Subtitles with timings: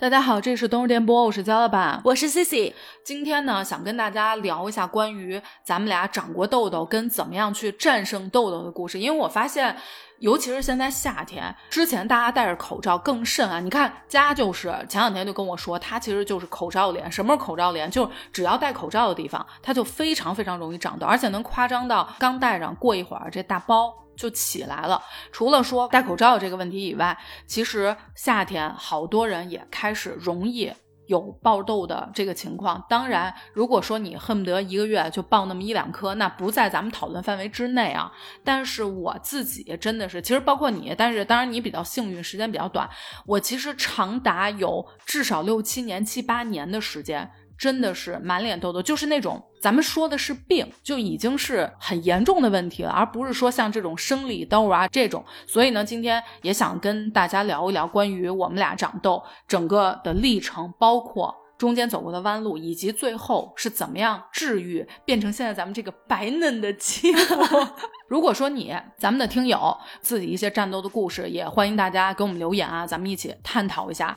[0.00, 2.72] 大家好，这里是东日电波，我是焦老板，我是 Cici。
[3.04, 8.98] 今天呢，想跟大家聊一下关于咱们俩长过痘痘跟怎么样去战胜痘痘的故事。
[8.98, 9.76] 因为我发现，
[10.20, 13.60] 尤其是现在夏天，之前大家戴着口罩更甚啊。
[13.60, 17.12] 你看，家就是前两天就跟我说，他其实就是口罩脸。
[17.12, 17.90] 什么是口罩脸？
[17.90, 23.94] 就是只要戴口罩的地方，它就非常非常容易长痘，而且能夸张到刚戴上，过一会儿这大包。
[24.20, 25.02] 就起来了。
[25.32, 27.16] 除了说戴口罩这个问题以外，
[27.46, 30.70] 其实夏天好多人也开始容易
[31.06, 32.84] 有爆痘的这个情况。
[32.88, 38.12] 当然，如果说你恨不得一个月就爆那么一两颗，那不在咱们讨论范围之内啊。
[38.44, 42.88] 但是我自己真的是，其实包括你，但是当然你比较幸运，时间比较短。
[43.26, 47.28] 我其实长达有至少六七年、七八年的时间。
[47.60, 55.22] 真的是满脸痘痘，就是那种咱们说的是病，就已经是很严重的问题了，而不是说像这种生理痘啊这种。
[55.46, 67.44] 所以呢，今天也想跟大家聊一聊关于我们俩长痘整个的历程，包括中间走过的弯路，以及最后是怎么样治愈，变成现在咱们这个白嫩的肌肤。
[68.08, 74.16] 如果说你咱们的听友自己一些战斗的故事，也欢迎大家给我们留言啊，咱们一起探讨一下。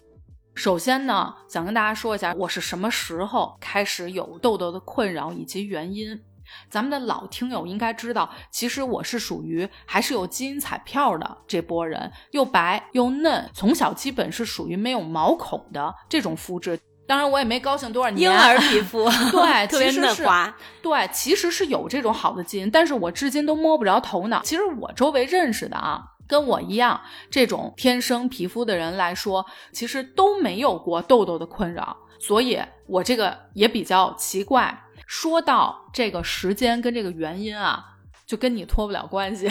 [0.56, 6.22] 首先呢，想跟大家说一下，我是什么时候开始有痘痘的困扰以及原因。
[6.70, 16.80] 咱们的老听友应该知道，其实我是属于还是有基因彩票的这波人，又白又嫩，从小基本是属于没有毛孔的这种肤质。
[17.08, 18.30] 当然，我也没高兴多少年。
[18.30, 20.56] 婴儿皮肤， 对，特别嫩滑。
[20.82, 24.42] 对，其实是有这种好的基因，但是我至今都摸不着头脑。
[24.44, 26.04] 其实我周围认识的啊。
[26.34, 34.76] 跟我一样这种天生皮肤的人来说，其实都没有过痘痘的困扰，所以我这个也比较奇怪。
[35.06, 37.86] 说到这个时间跟这个原因啊，
[38.26, 39.48] 就跟你脱不了关系。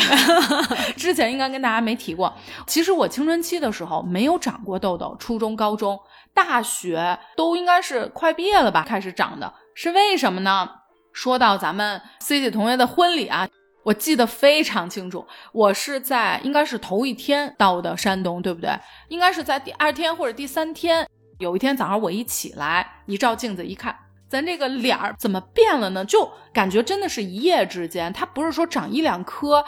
[0.99, 2.35] 之前应该跟大家没提过，
[2.67, 5.97] 其实我青春期的时候没有长过痘痘，初中、高中、
[6.35, 10.69] 大学都应该是快毕业了吧开始长的，是为什么呢？
[11.13, 13.49] 说到咱们 C C 同学的婚礼啊。
[13.85, 18.71] 我记得非常清楚，我是在应该是头一天到的山东，对不对？
[19.09, 21.07] 应该是在第二天或者第三天。
[21.39, 23.97] 有一天早上我一起来，一照镜子一看，
[24.29, 26.05] 咱这个脸儿怎么变了呢？
[26.05, 29.65] 就感觉真的是一夜之间，它不是说长一两颗，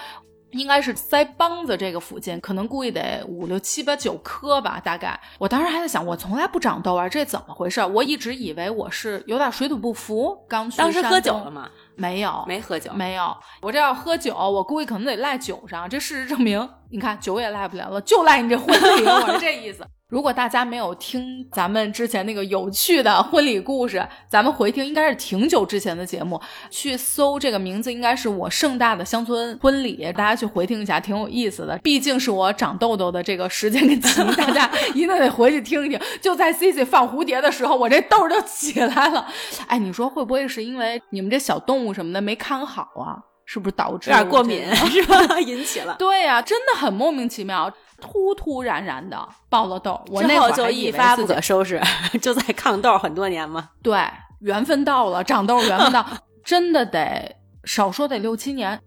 [0.52, 5.18] 应该是腮帮子这个附近，可能估计得五六七八九颗吧，大概。
[5.38, 7.84] 我当时还在想，我从来不长痘啊，这怎么回事？
[7.84, 10.38] 我一直以为我是有点水土不服。
[10.48, 11.68] 刚去当时喝酒了吗？
[11.96, 13.36] 没有，没喝酒，没有。
[13.60, 15.88] 我这要喝酒，我估计可能得赖酒上。
[15.88, 19.86] 这事实证明，你看酒也赖不了了，就赖你这婚礼，我是这意思。
[20.10, 26.38] 如果大家没有听咱们之前那个有趣的婚礼故事，咱们回听应该是挺久之前的节目，
[26.70, 31.78] 去搜这个名字应该是我盛大的乡村婚礼，大家去回听一下，挺有意思的。
[31.78, 35.98] 毕竟是我长痘痘的这个时间跟起，大家一定得回去听一听。
[36.20, 39.26] 就在 Cici 放蝴蝶的时候，我这痘就起来了。
[39.68, 43.16] 哎，你说会不会是因为你们这小动物什么的没看好啊？
[43.46, 45.18] 是不是导致有点过敏是吧？
[45.40, 45.94] 引起了？
[45.98, 47.70] 对呀，真的很莫名其妙。
[48.00, 51.80] 突突然然的爆了痘，我那会儿就一发不可收拾，
[52.20, 53.70] 就在抗痘很多年嘛。
[53.82, 53.98] 对，
[54.40, 56.04] 缘分到了，长痘缘分到，
[56.44, 58.80] 真的得少说得六七年。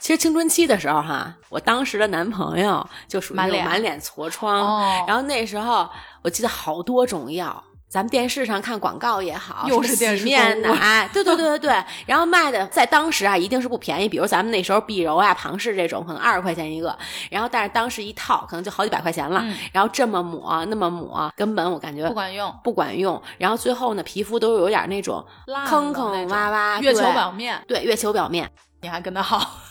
[0.00, 5.88] 其实青春期的时候哈，我当时的男朋友就属于满脸痤疮，然后那时候
[6.22, 7.62] 我记得好多种药。
[7.94, 16.98] 咱们电视上看广告也好，又是洗面奶，对对对对对，然后卖的在当时啊一定是不便宜，比如咱们那时候碧柔啊、庞氏这种，可能二十块钱一个，
[17.30, 25.24] 然后但是当时一套可能就好几百块钱了，然后这么抹那么抹，根本我感觉不管用，不管用，然后最后呢皮肤都有点那种
[25.68, 28.50] 坑坑洼洼，月球表面，对月球表面，
[28.80, 29.38] 你还跟他好。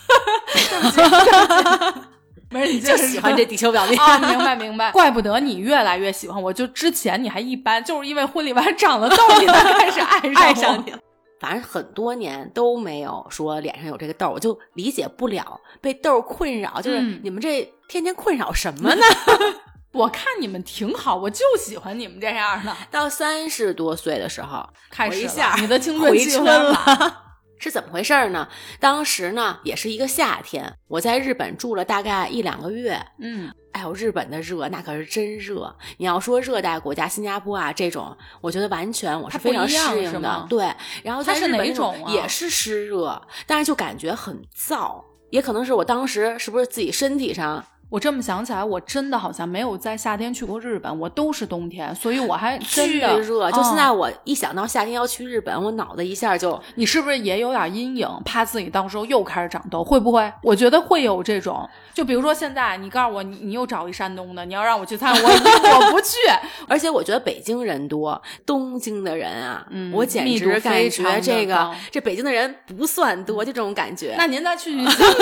[2.53, 4.19] 没事，你就喜欢这地球表面啊！
[4.19, 6.53] 明白明白，怪不得你越来越喜欢我。
[6.53, 10.93] 就之前你还一般，就是因为婚礼完长了痘，你才开始爱上你。
[11.39, 16.79] 反正很多年都没有说脸上有这个痘，我就理解不了被痘困扰。
[16.79, 19.01] 就是你们这天天困扰什么呢？
[19.91, 22.73] 我看你们挺好，我就喜欢你们这样的。
[22.89, 27.32] 到三十多岁的时候，开始一下你的青春回春了。
[27.57, 28.47] 是怎么回事呢？
[28.79, 32.99] 当时呢，也是一个夏天，我在日本住了大概一两个月。
[33.19, 35.73] 嗯，哎呦，日本的热那可是真热。
[35.97, 40.45] 你要说热带国家，新加坡啊这种，我觉得完全我是非常适应的。
[40.49, 40.69] 对，
[41.03, 41.65] 然后在日本
[42.11, 47.63] 也是湿热，但是就感觉很燥，也可能是我当时是不是自己身体上。
[47.93, 53.51] 我这么想起来，我真的好像没有在夏天去过日本，我都是冬天，所以我还真巨热。
[53.51, 59.83] 就现嗯在我一想到夏天要去日本，我脑子一下就你是不是也有点阴影，怕自己到时候又开始长痘？
[59.83, 60.33] 会不会？
[60.41, 61.69] 我觉得会有这种。
[61.93, 66.17] 就比如说现在，你告诉我你你又找一山东的，你要让我去参，我我不去。
[66.67, 74.15] 而且我觉得北京人多，东京的人啊，嗯我简直感觉这个这北京的人不算多，就这种感觉。
[74.17, 75.13] 那您再去去香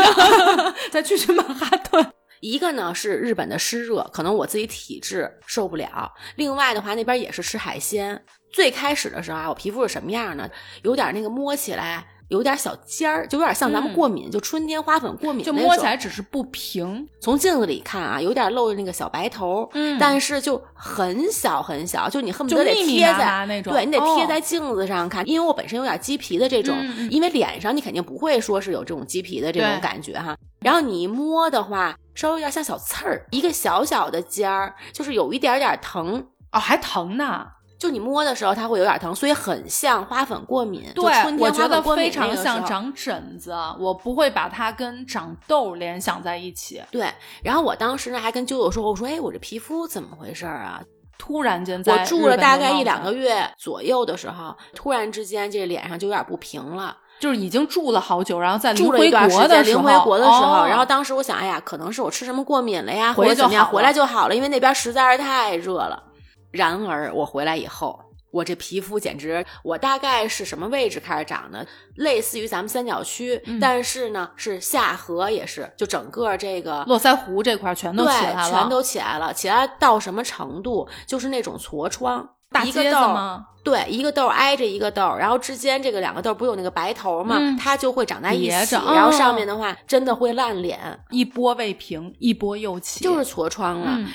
[0.55, 2.07] 港，再去去曼哈顿。
[2.41, 8.21] 一个呢是日本的湿热，可能我自己体质受不了；另外的话，那边也是吃海鲜。
[8.51, 10.49] 最开始的时候啊，我皮肤是什么样呢？
[10.83, 15.51] 有点那个摸起来有点小尖儿，就有点像咱们嗯过敏，就春天花粉过敏就。
[15.51, 23.73] 摸起来只是不平，从镜子里看啊，有点露着那个小白头，嗯但是就很小很小，就你恨不就得得贴在那种。
[23.73, 26.75] 对你得贴哦在镜子上看，因为我本身有点鸡皮的这种，
[27.09, 30.35] 因为脸上你肯定不会说是有这种鸡皮的这种感觉哈。
[30.61, 36.25] 然后你一摸的话，稍微有点像小刺儿，一个小小的尖儿，就是有一点点疼。
[36.53, 37.45] 哦，还疼呢。
[37.81, 40.83] 就你摸的时候，它会有点疼，所以很像花粉过敏。
[40.93, 46.79] 对春，天我觉得非常像长疹子，我不会把它跟长痘联想在一起。
[46.91, 47.11] 对，
[47.43, 50.79] 然后我当时呢还跟舅舅说，我说，哎，我这皮肤怎么回事儿啊？
[51.17, 56.95] 突然间在我住了大概一两个月，左右的时候，突然之间这脸上就有点不平了。
[57.19, 66.03] 就是已经住了好久，然后在临住了回一段时间，国的时候，临回国的时候，哦然后当时我想，哎呀，可能是我吃什么过敏了呀，回或者怎么样，回来就好了，因为那边实在是太热了。
[66.51, 67.99] 然而我回来以后，
[68.31, 71.65] 我这皮肤简直，我大概是什么位置开始长的？
[71.95, 80.87] 类似于咱们三角区，嗯但是呢是下颌也是，就整个这个络腮胡这块全都起来了，全都起来了，起来到什么程度？
[81.05, 82.27] 就是那种痤疮，
[82.63, 83.47] 一个痘吗？
[83.63, 90.79] 对，一个痘儿挨着一个痘儿，然后之间这个两个痘儿不有那个白头嘛，嗯它就会长在一起，然后哦上面的话真的会烂脸，
[91.11, 93.91] 一波未平，一波又起，就是痤疮了。
[93.97, 94.07] 嗯。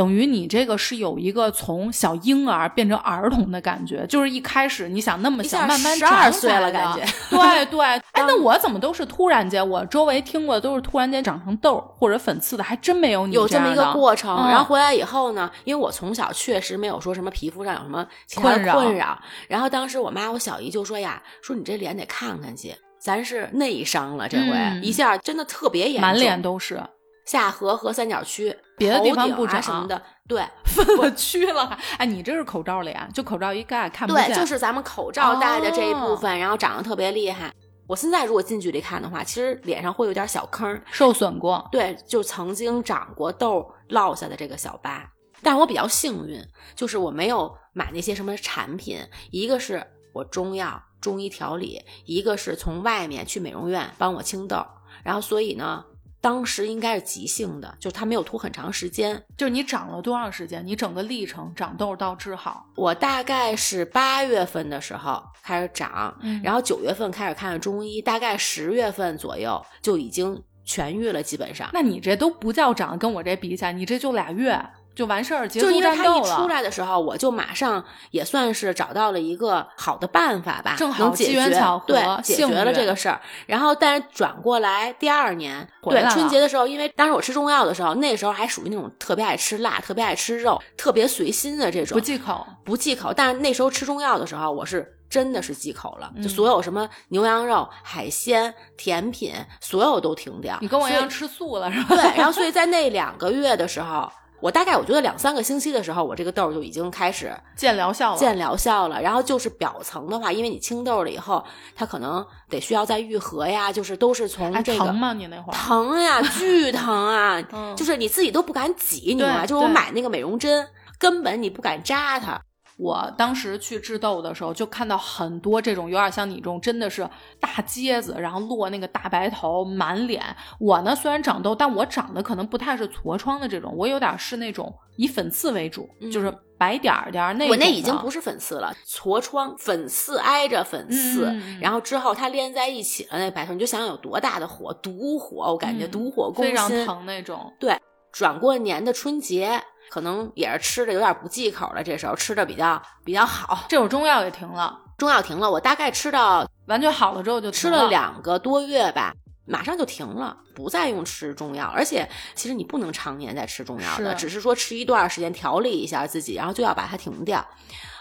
[0.00, 7.04] 等于你这个是有一个从小婴儿变成儿童的感觉，就是一开始你想那么小，慢慢十二岁了感觉。
[7.28, 9.68] 对对，哎，那我怎么都是突然间？
[9.68, 14.48] 我周围听过的都是突然间长成痘或者粉刺的，还真没有你有这么一个过程，嗯。
[14.48, 18.06] 然后回来以后呢，因为我从小确实没有说什么皮肤上有什么
[18.36, 24.82] 困扰困扰，然后当时我妈我小姨就说呀，说你这脸得看看去，咱是内伤了，这回、嗯。
[24.82, 26.82] 一下真的特别严重，满脸都是
[27.24, 31.76] 下颌和三角区，别的地方不长啊什么的， 对分了区了还。
[31.98, 37.52] 哎，你这是口罩脸，就口罩一盖看不见，对，就是咱们口罩戴的这一部分，然后长得特别厉害。
[37.86, 41.68] 我现在如果近距离看的话，其实脸上会有点小坑儿，受损过。
[41.72, 45.04] 对，就曾经长过痘落下的这个小疤。
[45.42, 46.40] 但我比较幸运，
[46.76, 49.00] 就是我没有买那些什么产品，
[49.30, 54.64] 一个是我中药中医调理，一个是从外面去美容院帮我清痘，
[55.02, 55.84] 然后所以呢，
[56.20, 59.22] 当时应该是急性的，就是它没有涂很长时间。
[59.36, 60.66] 就是你长了多长时间？
[60.66, 71.70] 你整个历程长痘到治好，我大概是八月份的时候开始长，嗯然后九月份开始看中医，大概十月份左右就已经痊愈了，基本上。
[71.72, 74.60] 那你这都不叫长，跟我这比起来，你这就俩月
[75.00, 76.20] 就完事儿，结束就因为他一。
[76.30, 83.18] 出来的时候，我就马上也算是找到了一个好的办法吧，正好能解机缘决巧合对解决了这个事儿。
[83.46, 93.12] 然后，但是转过来第二年，对春节的时候，因为当时我吃中药的时候，那时候还属于那种特别爱吃辣、特别爱吃肉、特别随心的这种，不忌口，不忌口。
[93.14, 100.58] 但是那时候吃中药的时候，我是真的是忌口了，嗯就所有什么牛羊肉、海鲜、甜品，所有都停掉。
[100.60, 101.96] 你跟我一样吃素了是吧？
[101.96, 108.18] 对，然后所以在那两个月的时候，我大概我觉得两三个星期的时候，我这个痘儿就已经开始见疗效了。
[108.18, 109.00] 见疗效了。
[109.00, 111.44] 然后就是表层的话，因为你清痘了以后，
[111.76, 114.78] 它可能得需要再愈合呀，就是都是从哎，这个。
[114.84, 115.12] 疼吗？
[115.12, 115.56] 你那会儿？
[115.56, 117.42] 疼呀，巨疼啊！
[117.52, 119.46] 嗯就是你自己都不敢挤，你知道吗？
[119.46, 120.66] 就是我买那个美容针，
[120.98, 122.40] 根本你不敢扎它。
[122.80, 127.06] 我当时去治痘的时候，就看到很多这种有点像你这种，真的是
[127.38, 130.24] 大疖子，然后落那个大白头，满脸。
[130.58, 146.86] 我呢虽然长痘，但我长得可能不太是痤疮的这种，我有点是那种以粉刺为主，嗯就是白点儿点儿那我那已经不是粉刺了，痤疮，粉刺挨着粉刺，然后之后它连在一起了，那白头，你就想想有多大的火，毒火，我感觉嗯毒火攻非常心。
[146.86, 147.52] 疼那种。
[147.58, 147.78] 对，
[148.10, 153.66] 转过年的春节，可能也是吃的有点不忌口了，这时候吃的比较比较好。
[153.68, 159.12] 这会儿中药也停了，中药停了，我大概吃到完全好了之后就吃停了了两个多月吧，
[159.46, 161.66] 马上就停了，不再用吃中药。
[161.74, 167.44] 而且其实你不能常年在吃中药的，是只是说吃一段时间调理一下自己，然后就要把它停掉。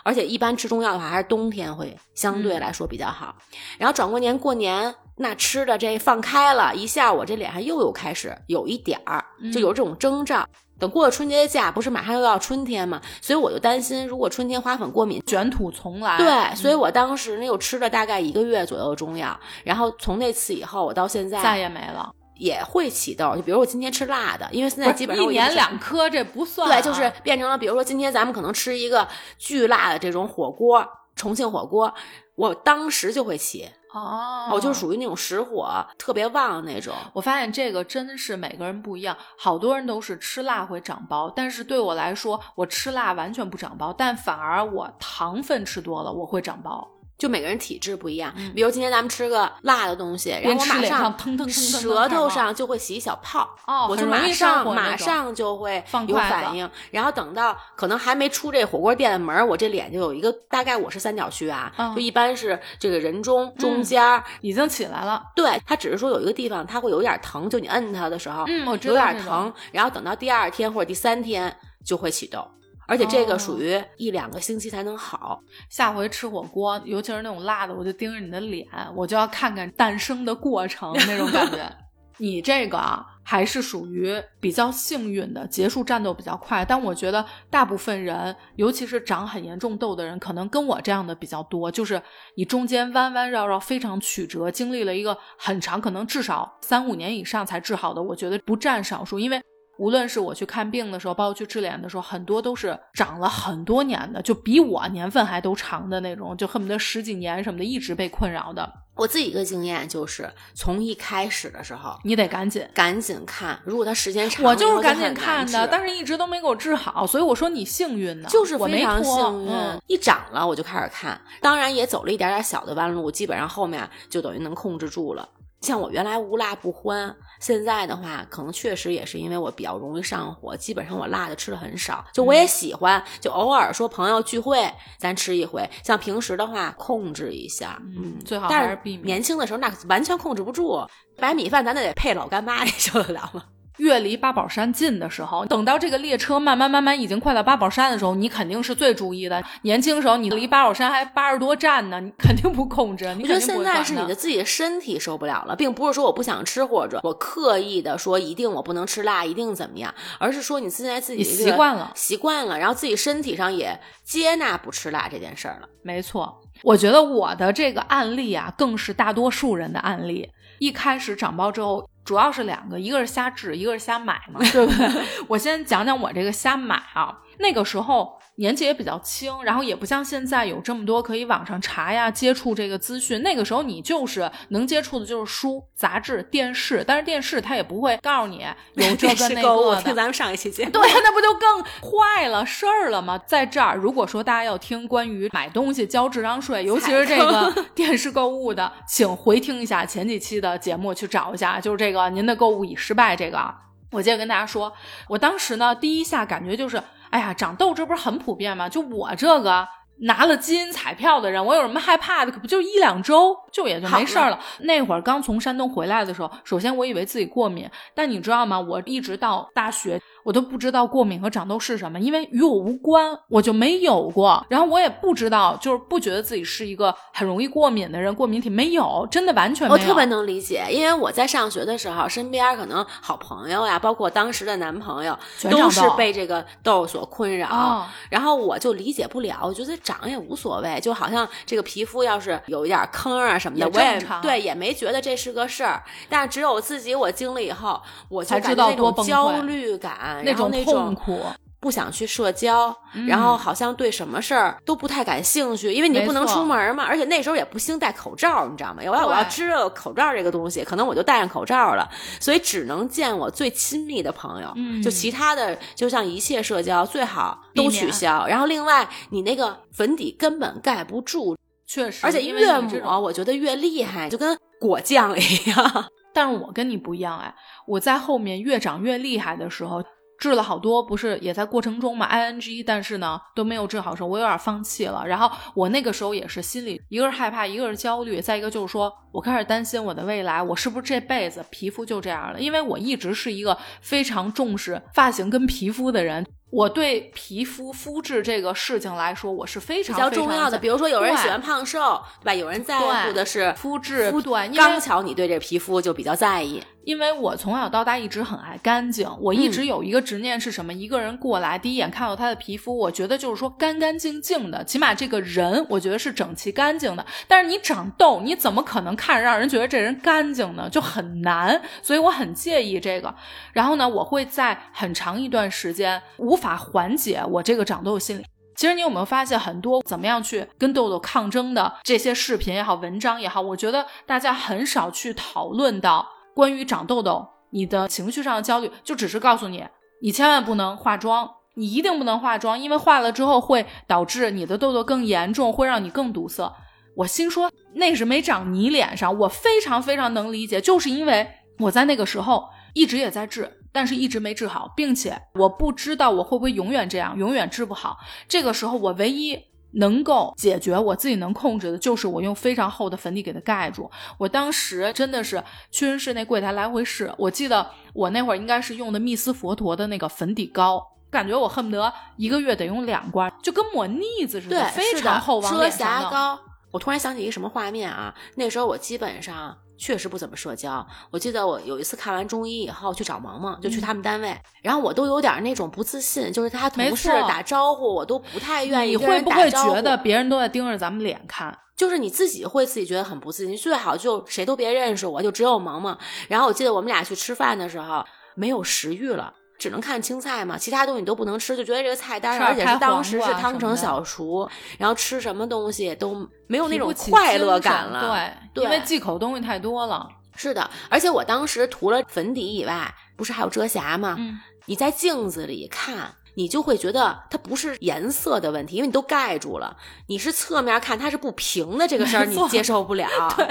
[0.03, 3.35] 而且一般吃中药的话，还是冬天会相对来说比较好。
[3.77, 10.47] 然后转过年过年，那吃的这放开了一下，我这脸上又有开始有一点儿，就有这种征兆。
[10.79, 16.17] 等过了春节假，不是马上又要春天嘛，所以我就担心，如果春天花粉过敏，卷土重来。
[16.17, 22.11] 对，所以我当时呢又吃了大概一个月左右的中药，然后从那次以后，我到现在再也没了。
[22.39, 26.69] 也会起痘，就比如我今天吃辣的，因为现在基本上一年两颗这不算。
[26.69, 29.05] 对，就是变成了，比如说今天咱们可能吃一个
[29.37, 31.93] 巨辣的这种火锅，重庆火锅，
[32.37, 33.69] 我当时就会起。
[33.91, 35.67] 哦，我就属于那种实火
[35.97, 36.93] 特别旺的那种。
[37.13, 46.87] 我发现这个真是每个人不一样，好多人都是吃辣会长包，但是对我来说，我吃辣完全不长包，但反而我糖分吃多了我会长包。
[47.19, 68.45] 就每个人体质不一样，比如今天咱们吃个辣的东西，然后我马上腾腾腾舌头上就会起一小泡，哦，我就马上马上就会有反应，然后等到可能还没出这火锅店的门，我这脸就有一个大概我是三角区啊，就一般是这个人中中间已经起来了，对，它只是说有一个地方它会有点疼，就你摁它的时候，
[68.91, 72.47] 有点疼，然后等到第二天或者第三天就会起痘。
[72.89, 75.39] 而且这个属于一两个星期才能好。
[75.69, 81.71] 下回吃火锅，尤其是那种辣的，我就盯着你的脸，我就要看看诞生的过程那种感觉。
[82.21, 86.65] 你这个啊，还是属于比较幸运的，结束战斗比较快。
[86.65, 92.01] 但我觉得大部分人，尤其是长很严重痘的人，可能跟我这样的比较多，就是
[92.35, 98.03] 你中间弯弯绕绕非常曲折，经历了一个很长，可能至少三五年以上才治好的。
[98.03, 99.41] 我觉得不占少数，因为。
[99.79, 108.69] 无论是我去看病的时候，包括去治脸的时候，很多都是长了很多年的，就比我年份还都长的那种，就恨不得十几年什么的，一直被困扰的。
[108.95, 119.53] 我自己一个经验就是，从一开始的时候，你得赶紧赶紧看，如果它时间长，我就是赶紧看的，但是一直都没给我治好，所以我说你幸运呢，就是非常幸运。
[119.87, 125.29] 一长了我就开始看，当然也走了一点点小的弯路，基本上后面就等于能控制住了。
[125.61, 132.03] 像我原来无辣不欢，现在的话，可能确实也是因为我比较容易上火，基本上我辣的吃的很少。
[132.13, 139.05] 就我也喜欢，就偶尔说朋友聚会咱吃一回，像平时的话控制一下，嗯，最好还是避免。
[139.05, 140.85] 年轻的时候那完全控制不住，
[141.17, 143.43] 白米饭咱得得配老干妈，你受得了吗？
[143.79, 149.43] 越离八宝山近的时候，等到这个列车慢慢慢慢已经快到八宝山的时候，你肯定是最注意的。
[149.63, 153.05] 年轻时候你离八宝山还八十多站呢，你肯定不控制。
[153.05, 165.67] 我觉得现在是你的自己的身体受不了了，并不是说我不想吃或者我刻意的说一定我不能吃辣，一定怎么样，而是说你现在自己习惯了，习惯了，然后自己身体上也接纳不吃辣这件事儿了。
[165.81, 170.29] 没错，我觉得我的这个案例啊，更是大多数人的案例。
[170.59, 171.89] 一开始长包之后。
[172.03, 175.05] 主要是两个，一个是瞎治，一个是瞎买嘛，对不对？
[175.29, 178.18] 我先讲讲我这个瞎买啊，那个时候。
[178.39, 183.21] 年纪也比较轻，然后也不像现在有这么多可以网上查呀、接触这个资讯。
[183.21, 189.81] 那个时候你就是能接触的就是书、杂志、电视，但是电视它也不会告诉你有这个那个的。
[189.83, 193.17] 听咱们上一期节 目，对，那不就更坏了事儿了吗？
[193.27, 203.53] 在这儿，如果说大家要听关于买东西交智商税，尤其是这个 电视购物的，请回听一下前几期的节目，去找一下，就是这个您的购物已失败这个。
[203.91, 204.71] 我接着跟大家说，
[205.09, 206.81] 我当时呢第一下感觉就是。
[207.11, 208.69] 哎呀，长痘这不是很普遍吗？
[208.69, 209.67] 就我这个
[210.01, 212.31] 拿了基因彩票的人，我有什么害怕的？
[212.31, 214.39] 可不就一两周，就也就没事了。
[214.59, 218.59] 那会儿刚从山东回来的时候，首先我以为自己过敏，但你知道吗？
[218.59, 219.99] 我一直到大学。
[220.23, 224.45] 我都不知道过敏和长痘是什么，因为与我无关，我就没有过。
[224.49, 229.81] 然后我也不知道，就是不觉得自己是一个很容易过敏的人，过敏体没有，真的完全没有。
[229.81, 235.17] 我特别能理解，因为我在上学的时候，身边可能好朋友呀，包括当时的男朋友，
[235.49, 237.87] 都是被这个痘所困扰。
[238.09, 245.81] 然后我就理解不了，我觉得长也无所谓，就好像这个皮肤要是有一点坑啊什么的，我也对也没觉得这是个事儿。
[246.09, 250.08] 但是只有自己我经历以后，我就知道多焦虑感。
[250.23, 251.21] 那种痛苦，
[251.59, 252.73] 不想去社交，
[253.05, 256.85] 然后好像对什么事儿都不太感兴趣，因为你不能出门嘛。
[256.85, 258.81] 而且那时候也不兴戴口罩，你知道吗？
[258.85, 261.89] 我要我要知道口罩这个东西，可能我就戴上口罩了，
[262.19, 264.53] 所以只能见我最亲密的朋友。
[264.55, 268.25] 嗯，就其他的，就像一切社交最好都取消。
[268.25, 271.35] 然后另外，你那个粉底根本盖不住，
[271.67, 275.85] 确实，而且越抹，我觉得越厉害，就跟果酱一样。
[276.13, 277.35] 但是我跟你不一样哎，
[277.67, 279.83] 我在后面越长越厉害的时候。
[280.19, 285.07] 治了好多，不是也在过程中嘛？I N G，但是呢都没有治好，时候我有点放弃了。
[285.07, 292.39] 然后我那个时候也是心里一个是害怕，一个是焦虑，再一个就是说我开始担心我的未来，我是不是这辈子皮肤就这样了？
[292.39, 296.25] 因为我一直是一个非常重视发型跟皮肤的人。
[296.49, 300.57] 我对皮肤肤质这个事情来说，我是非常比较重要的。
[300.57, 302.33] 比如说，有人喜欢胖瘦，对吧？
[302.33, 304.49] 有人在乎的是肤质，肤对。
[304.55, 306.63] 刚巧你对这皮肤就比较在意。
[306.85, 310.73] 因为我从小到大一直很爱干净，我一直有一个执念是什么？
[310.73, 317.05] 一个人过来，第一眼看到他的皮肤，我觉得就是说干干净净的，起码这个人我觉得是整齐干净的。
[317.27, 320.67] 但是你长痘，你怎么可能看着让人觉得这人干净呢？
[320.67, 323.13] 就很难，所以我很介意这个。
[323.53, 328.25] 然后呢，我会在很长一段时间无法缓解我这个长痘的心理。
[328.55, 336.07] 其实你有没有发现，很多怎么样去跟痘痘抗争的这些视频也好，文章也好，我觉得大家很少去讨论到。
[336.35, 339.65] 关于长痘痘，你的情绪上的焦虑，就只是告诉你，
[340.01, 346.49] 你千万不能化妆，你一定不能化妆，因为化了之后会导致你的痘痘更严重，会让你更堵塞。
[346.95, 351.29] 我心说那是没长你脸上，我非常非常能理解，就是因为
[351.59, 357.97] 我在那个时候一直也在治，但是一直没治好，并且我不知道我会不会永远这样，永远治不好。
[358.27, 359.49] 这个时候我唯一。
[359.73, 363.87] 能够解决我自己能控制的，就是我用非常厚的粉底给它盖住。
[364.17, 365.37] 我当时真的是
[365.69, 376.39] 屈臣氏那柜台来回试，我记得我那会儿应该是用的蜜丝佛陀的那个粉底膏，感觉我恨不得一个月得用两罐，就跟抹腻子似的，非常厚，遮瑕膏。
[376.71, 378.11] 我突然想起一个什么画面啊？
[378.37, 379.55] 那时候我基本上。
[379.79, 380.85] 确实不怎么社交。
[381.09, 388.91] 我记得我有一次看完中医以后去找萌萌，就去他们单位，然后我都有点那种不自信，就是他同事打招呼，我都不太愿意。
[388.91, 391.57] 你会不会觉得别人都在盯着咱们脸看？
[391.75, 393.55] 就是你自己会自己觉得很不自信。
[393.55, 395.97] 最好就谁都别认识我，就只有萌萌。
[396.27, 398.05] 然后我记得我们俩去吃饭的时候，
[398.35, 399.33] 没有食欲了。
[399.59, 410.09] 只能看青菜嘛，其他东西你都不能吃，就觉得这个菜单而且是当时是汤成小厨，然后吃什么东西都没有那种快乐感了，对，因为忌口东西太多了。
[410.35, 414.15] 是的，而且我当时涂了粉底以外，不是还有遮瑕吗？
[414.17, 419.75] 嗯，你在镜子里看，你就会觉得它不是颜色的问题，因为你都盖住了，
[420.07, 423.09] 你是侧面看它是不平的这个事儿，你接受不了。
[423.35, 423.45] 对。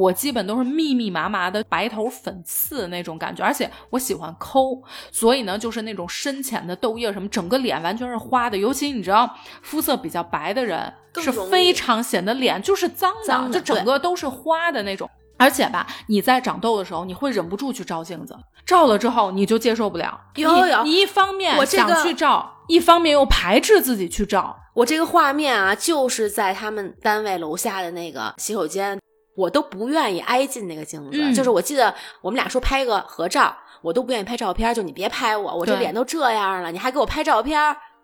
[0.00, 8.56] 我基本都是密密麻麻的白头粉刺那种感觉，而且我喜欢抠，所以呢，就是那种深浅的痘印什么，整个脸完全是花的。
[8.56, 15.08] 尤其你知道，肤色比较白的人是非常显得脸就是脏的，就整个都是花的那种。
[15.36, 20.18] 而且吧，你在长痘的时候，你会忍不住去照镜子，照了之后你就接受不了。
[20.36, 24.56] 有有，你一方面想去照，一方面又排斥自己去照。
[24.74, 28.98] 我这个画面啊，就是在他们单位楼下的那个洗手间。
[29.40, 37.58] 我都不愿意挨近那个镜子，就是我记得我们俩说拍个合照，我都不愿意拍照片，就你别拍我，我这脸都这样了，你还给我拍照片。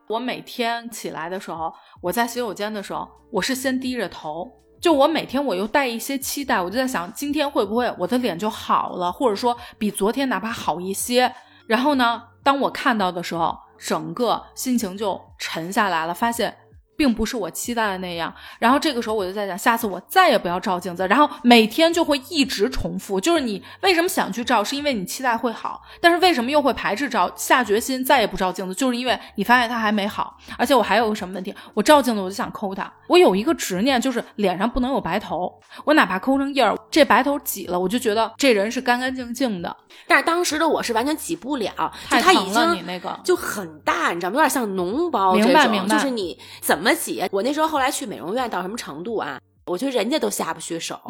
[0.09, 1.71] 我每天起来的时候，
[2.01, 11.31] 我在洗手间的时候，我是先低着头，就我每天我又带一些期待，我就在想今天会不会我的脸就好了，或者说比昨天哪怕好一些。
[11.67, 16.57] 然后呢，当我看到的时候，整个心情就沉下来了，发现。
[16.97, 23.21] 并不是我期待的那样，然后这个时候我就在想，下次我再也不要照镜子，然后每天就会一直重复。
[23.21, 30.39] 就是你为什么想去照，是因为你期待会好，但是为什么又会排斥照，下决心再也不照镜子，就是因为你发现它还没好。
[30.57, 35.53] 而且我还有个什么问题，我照镜子我就想抠它，我有一个执念，就是脸上不能有白头，
[35.85, 39.77] 我哪怕抠成印儿，这白头挤了，我就觉得这人是干干净净的。
[40.09, 44.37] 但是当时的我是完全挤不了，就它已经就很大，你知道吗？
[44.37, 46.86] 有点像脓包明白明白，就是你怎么。
[46.87, 47.29] 怎么挤？
[47.33, 49.41] 我那时候后来去美容院到什么程度啊？
[49.67, 51.01] 我觉得人家都下不去手，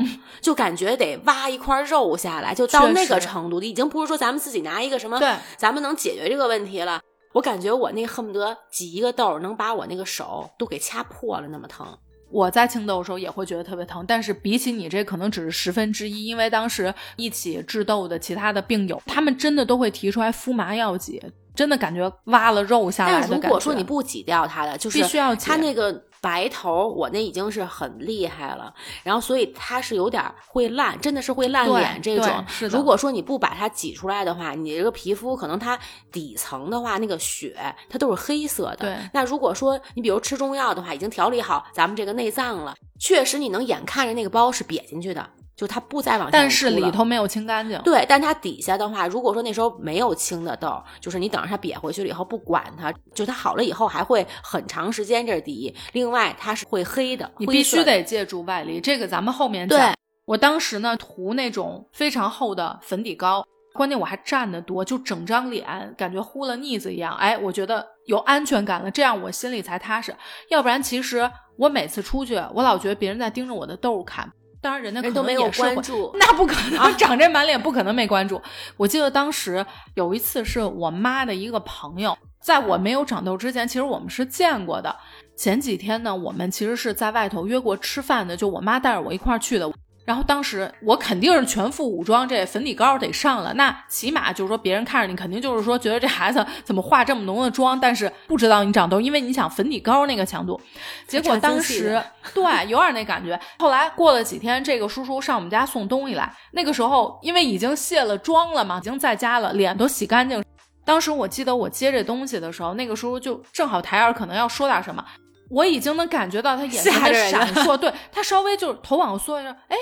[0.40, 3.60] 就感觉得挖一块肉下来，就到那个程度。
[3.62, 5.20] 已经不是说咱们自己拿一个什么，
[5.58, 7.00] 咱们能解决这个问题了。
[7.34, 11.86] 我感觉我那恨不得挤一个痘能把我那个手都给掐破了，那么疼。
[12.28, 21.22] 我在青痘的时候也会觉得特别疼，但是比起你这可能只是十分之一，因为当时一起治痘的其他的病友，他们真的都会提出来敷麻药挤。
[21.54, 28.72] 真的感觉挖了肉下来的但如果说你不挤掉它的，就是必须要它那个白头，我那已经是很厉害了。
[29.02, 32.44] 然后所以它是有点会烂，真的是会烂脸这种。
[32.70, 35.78] 如果说你不把它挤出来的话，你这个皮肤可能它
[36.10, 37.56] 底层的话，那个血
[37.88, 38.76] 它都是黑色的。
[38.76, 38.96] 对。
[39.12, 45.28] 那如果说你比如吃中药的话，已经调理好咱们这个内脏了，确实你能眼看着那个包是瘪进去的。
[45.56, 47.80] 就它不再往下但是里头没有清干净。
[47.82, 55.74] 对，但它底下的话，如果说那时候没有清的痘，就是你等着它瘪回去了以后不管它，就它好了以后还会很长时间，这是第一。
[55.92, 58.80] 另外，它是会黑的，你必须得借助外力。
[58.80, 59.94] 这个咱们后面讲。
[60.26, 67.14] 我当时呢涂那种非常厚的粉底膏，关键我还蘸的多，就整张脸感觉糊了腻子一样。
[67.14, 70.12] 哎，我觉得有安全感了，这样我心里才踏实。
[70.50, 74.28] 要不然，其实我每次出去，我老觉得别人在盯着我的痘看。
[74.66, 78.42] 当然人家可人都没有能也是关注， 那不可能， 长这满脸不可能没关注。
[78.76, 84.96] 我记得当时有一次是我妈的一个朋友，在我没有长痘之前，其实我们是见过的。
[85.36, 89.70] 前几天呢，我们其实是在外头约过吃饭的，就我妈带着我一块儿去的。
[90.06, 93.52] 然后当时我肯定是全副武装，这粉底膏得上了。
[93.54, 100.60] 那起码就是说，别人看着你肯定就是说，觉得这孩子怎么化这么浓的妆，但是不知道你长痘，因为你想粉底膏那个强度。
[101.08, 102.00] 结果当时
[102.32, 103.38] 对有点那感觉。
[103.58, 110.40] 后来过了几天，这个叔叔上我们家送东西来，那个时候因为已经卸了妆了嘛，已经在家了，脸都洗干净。
[110.84, 115.04] 当时我记得我接这东西的时候，那个叔叔就正好抬眼，可能要说点什么，
[115.50, 119.76] 我已经能感觉到他眼睛的闪烁，对他稍微就是头往后缩一下，哎。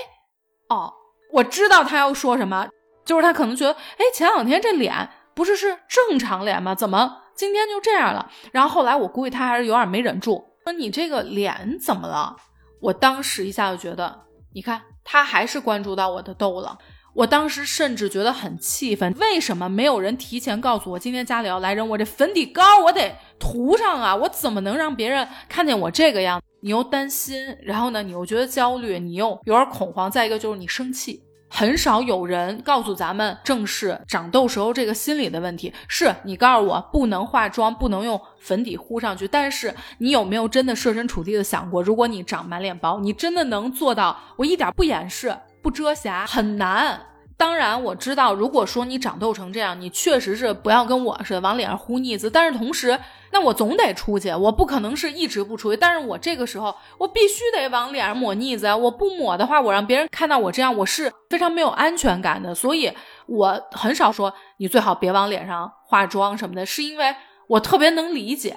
[0.75, 0.93] 哦，
[1.31, 2.67] 我知道他要说什么，
[3.05, 6.75] 就是他可能觉得，哎，前两天这脸不是是正常脸吗？
[6.75, 8.29] 怎么今天就这样了？
[8.51, 12.35] 然后后来我估计他还是有点没忍住，说你这个脸怎么了？
[12.81, 16.77] 我当时一下就觉得，你看他还是关注到我的痘了。
[17.15, 21.87] 我当时甚至觉得很气愤，为什么没有人提前告诉我今天家里要来人？
[21.87, 24.13] 我这粉底膏我得涂上啊！
[24.13, 26.41] 我怎么能让别人看见我这个样？
[26.65, 30.09] 你又担心，然后呢，你又觉得焦虑，你又有点恐慌。
[30.09, 35.71] 再一个就是你生气，很少有人告诉咱们正视长痘时候这个心理的问题。
[35.87, 45.37] 是你告诉我不能化妆，不能用粉底糊上去，但是你有没有真的设身处地的想过，如果你长满脸包，你真的能做到我一点不掩饰？
[45.61, 46.99] 不遮瑕很难，
[47.37, 52.29] 当然我知道，如果说你长痘成这样，你确实是不要跟我似的往脸上糊腻子。
[52.29, 52.97] 但是同时，
[53.31, 55.77] 那我总得出去，我不可能是一直不出去。
[55.77, 58.75] 但是我这个时候，我必须得往脸上抹腻子啊！
[58.77, 62.55] 我不抹的话，我让别人看到我这样，我是非常没有安全感的。
[62.55, 62.89] 所以
[63.25, 67.13] 我很少说你最好别往脸上化妆什么的，是因为
[67.49, 68.55] 我特别能理解，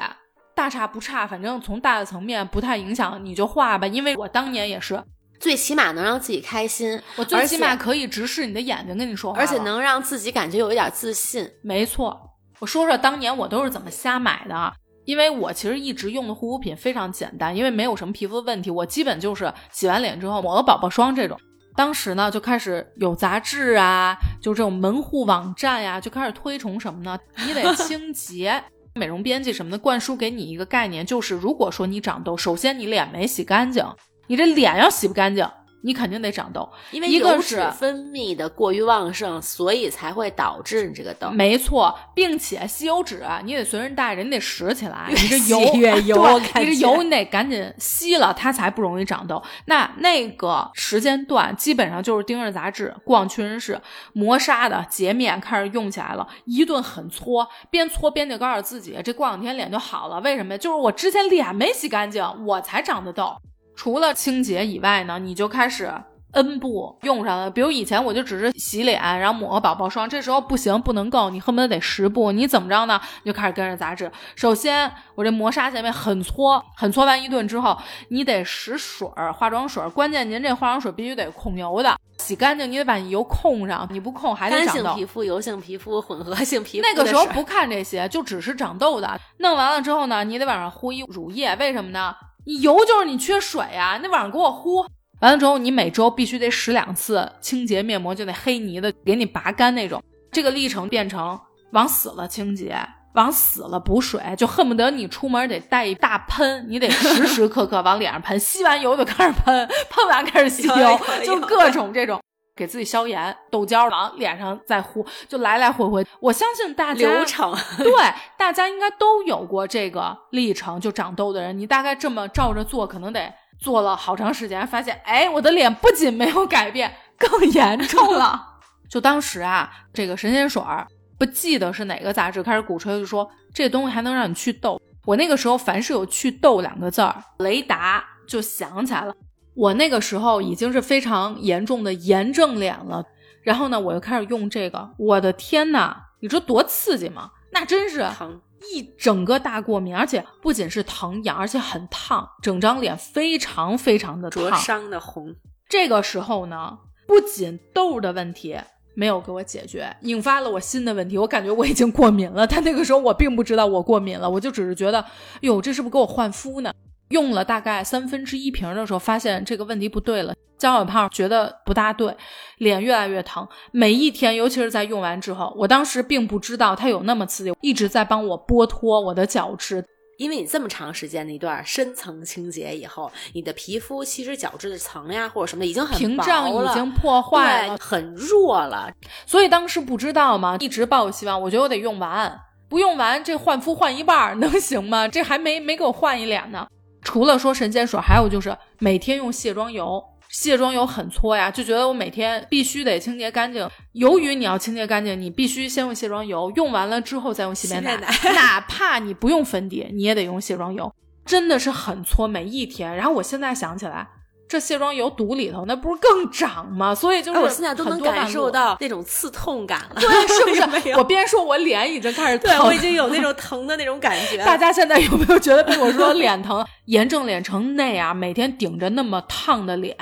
[0.54, 3.88] 大差不差，反正从大的层面不太影响，你就化吧。
[3.88, 5.02] 因为我当年也是。
[5.40, 11.48] 最起码能让自己开心，我最起码可以直视你的眼睛跟你说话，而且能让自己感觉有一点自信。
[11.62, 12.18] 没错，
[12.58, 14.72] 我说说当年我都是怎么瞎买的，
[15.04, 21.38] 因为我其实一直用的护肤品非常简单，因为没有什么皮肤的问题，我基本就是洗完脸之后抹个宝宝霜这种。
[21.76, 27.16] 当时呢就开始有杂志啊，就这种门户网站呀，就开始推崇什么呢？
[27.46, 28.60] 你得 清洁，
[28.96, 33.84] 美容编辑什么的灌输给你一个概念，就是如果说你长痘，首先你脸没洗干净。
[34.28, 35.46] 你这脸要洗不干净，
[35.82, 41.30] 你肯定得长痘，因为油脂分泌的过于旺盛，所以才会导致你这个痘。
[41.30, 45.06] 没错，并且吸油纸你得随身带着，你得拾起来。
[45.08, 49.40] 你这油越 油，你这油你得赶紧吸了，它才不容易长痘。
[49.66, 53.80] 那那个时间段基本上就是盯着杂志、逛屈臣氏，
[54.12, 60.20] 磨砂的洁面开始用起来了，一顿狠搓，边搓边就告诉自己，这过两天脸就好了。
[60.20, 60.58] 为什么呀？
[60.58, 63.36] 就是我之前脸没洗干净，我才长的痘。
[63.78, 65.88] 除了清洁以外呢，你就开始
[66.32, 67.48] N 步用上了。
[67.48, 72.32] 比如以前我就只是洗脸，然后抹个宝宝霜，这时候不行，不能够，你恨不得得十步。
[72.32, 73.00] 你怎么着呢？
[73.22, 74.10] 你就开始跟着杂志。
[74.34, 79.88] 首先，我这磨砂洁面很搓，很搓完一顿之后，你得使水儿，化妆水。
[79.90, 83.86] 关键您这化妆水必须得控油的，洗干净，你得把油控上。
[83.92, 84.82] 你不控还得长痘。
[84.82, 86.86] 干性皮肤、油性皮肤、混合性皮肤。
[86.86, 89.18] 那个时候不看这些，就只是长痘的。
[89.38, 92.12] 弄完了之后呢，你得往上糊一乳液，为什么呢？
[92.48, 94.76] 你油就是你缺水呀，那晚上给我呼
[95.20, 100.02] 完了之后，你每周必须得使两次清洁面膜，就那黑泥的给你拔干那种。
[100.32, 101.38] 这个历程变成
[101.72, 102.74] 往死了清洁，
[103.12, 108.38] 往死了补水，就恨不得你出门得带一大喷，你得时时刻刻往脸上喷。
[108.40, 112.18] 吸完油就开始喷，喷完开始吸油，就各种这种。
[112.58, 116.04] 给自己消炎，豆胶往脸上再糊，就来来回回。
[116.18, 117.92] 我相信大家流程对
[118.36, 120.80] 大家应该都有过这个历程。
[120.80, 128.58] 就长痘的人，你大概这么照着做，可能得做了好长时间，发现哎，我的脸不仅没有改变，更 严重了。
[128.90, 130.84] 就当时啊，这个神仙水儿
[131.16, 134.80] 不记得是哪个杂志开始鼓吹，就说这东西还能让你祛痘。
[135.04, 139.14] 我那个时候凡是有祛痘两个字儿，雷达就想起来了。
[139.58, 143.04] 我那个时候已经是非常严重的炎症脸了，
[143.42, 147.32] 然后呢，我又开始用这个，我的天呐，你说多刺激吗？
[147.50, 148.40] 那真是疼，
[148.72, 155.34] 一整个大过敏，而且不仅是疼痒，而且很烫，整张脸非常非常的灼伤的红。
[155.68, 158.56] 这个时候呢，不仅痘的问题
[158.94, 162.46] 没有给我解决，引发了我新的问题，我感觉我已经过敏了。
[162.46, 165.04] 但那个时候我并不知道我过敏了，我就只是觉得，
[165.40, 166.72] 哟，这是不是给我换肤呢？
[167.10, 170.34] 用了大概三分之一瓶的时候，发现这个问题不对了。
[170.56, 172.12] 姜小胖觉得不大对，
[172.56, 173.46] 脸越来越疼。
[173.70, 179.84] 每一天，尤其是在用完之后，我当时并不知道它有那么刺激，一直在帮我剥脱我的角质。
[180.18, 188.90] 因为你这么长时间的一段深层清洁以后，你的皮肤其实角质的层呀或者什么的已经很屏障已经破坏了，很弱了。
[189.26, 192.36] 所以当时不知道嘛，一直抱有希望，我觉得我得用完，
[192.68, 195.06] 不用完这换肤换一半儿能行吗？
[195.06, 196.66] 这还没没给我换一脸呢。
[197.02, 200.02] 除了说神仙水，还有就是每天用卸妆油。
[200.30, 203.66] 卸妆油很搓呀，就觉得我每天必须得清洁干净。
[203.92, 212.94] 由于你要清洁干净，你必须先用卸妆油，用完了之后再用洗面奶， 哪怕你不用粉底，你也得用卸妆油，真的是很搓，每一天。
[212.94, 214.06] 然后我现在想起来，
[214.48, 216.94] 这卸妆油堵里头，那不是更长吗？
[216.94, 220.88] 所以就是哎我现在都能感受到那种刺痛感了，对，是不没是？
[220.90, 222.50] 有我边说，我脸已经开始疼。
[222.50, 224.38] 对我已经有那种疼的那种感觉。
[224.38, 226.64] 大家现在有没有觉得被我说脸疼？
[226.86, 229.94] 炎症脸成那样，每天顶着那么烫的脸，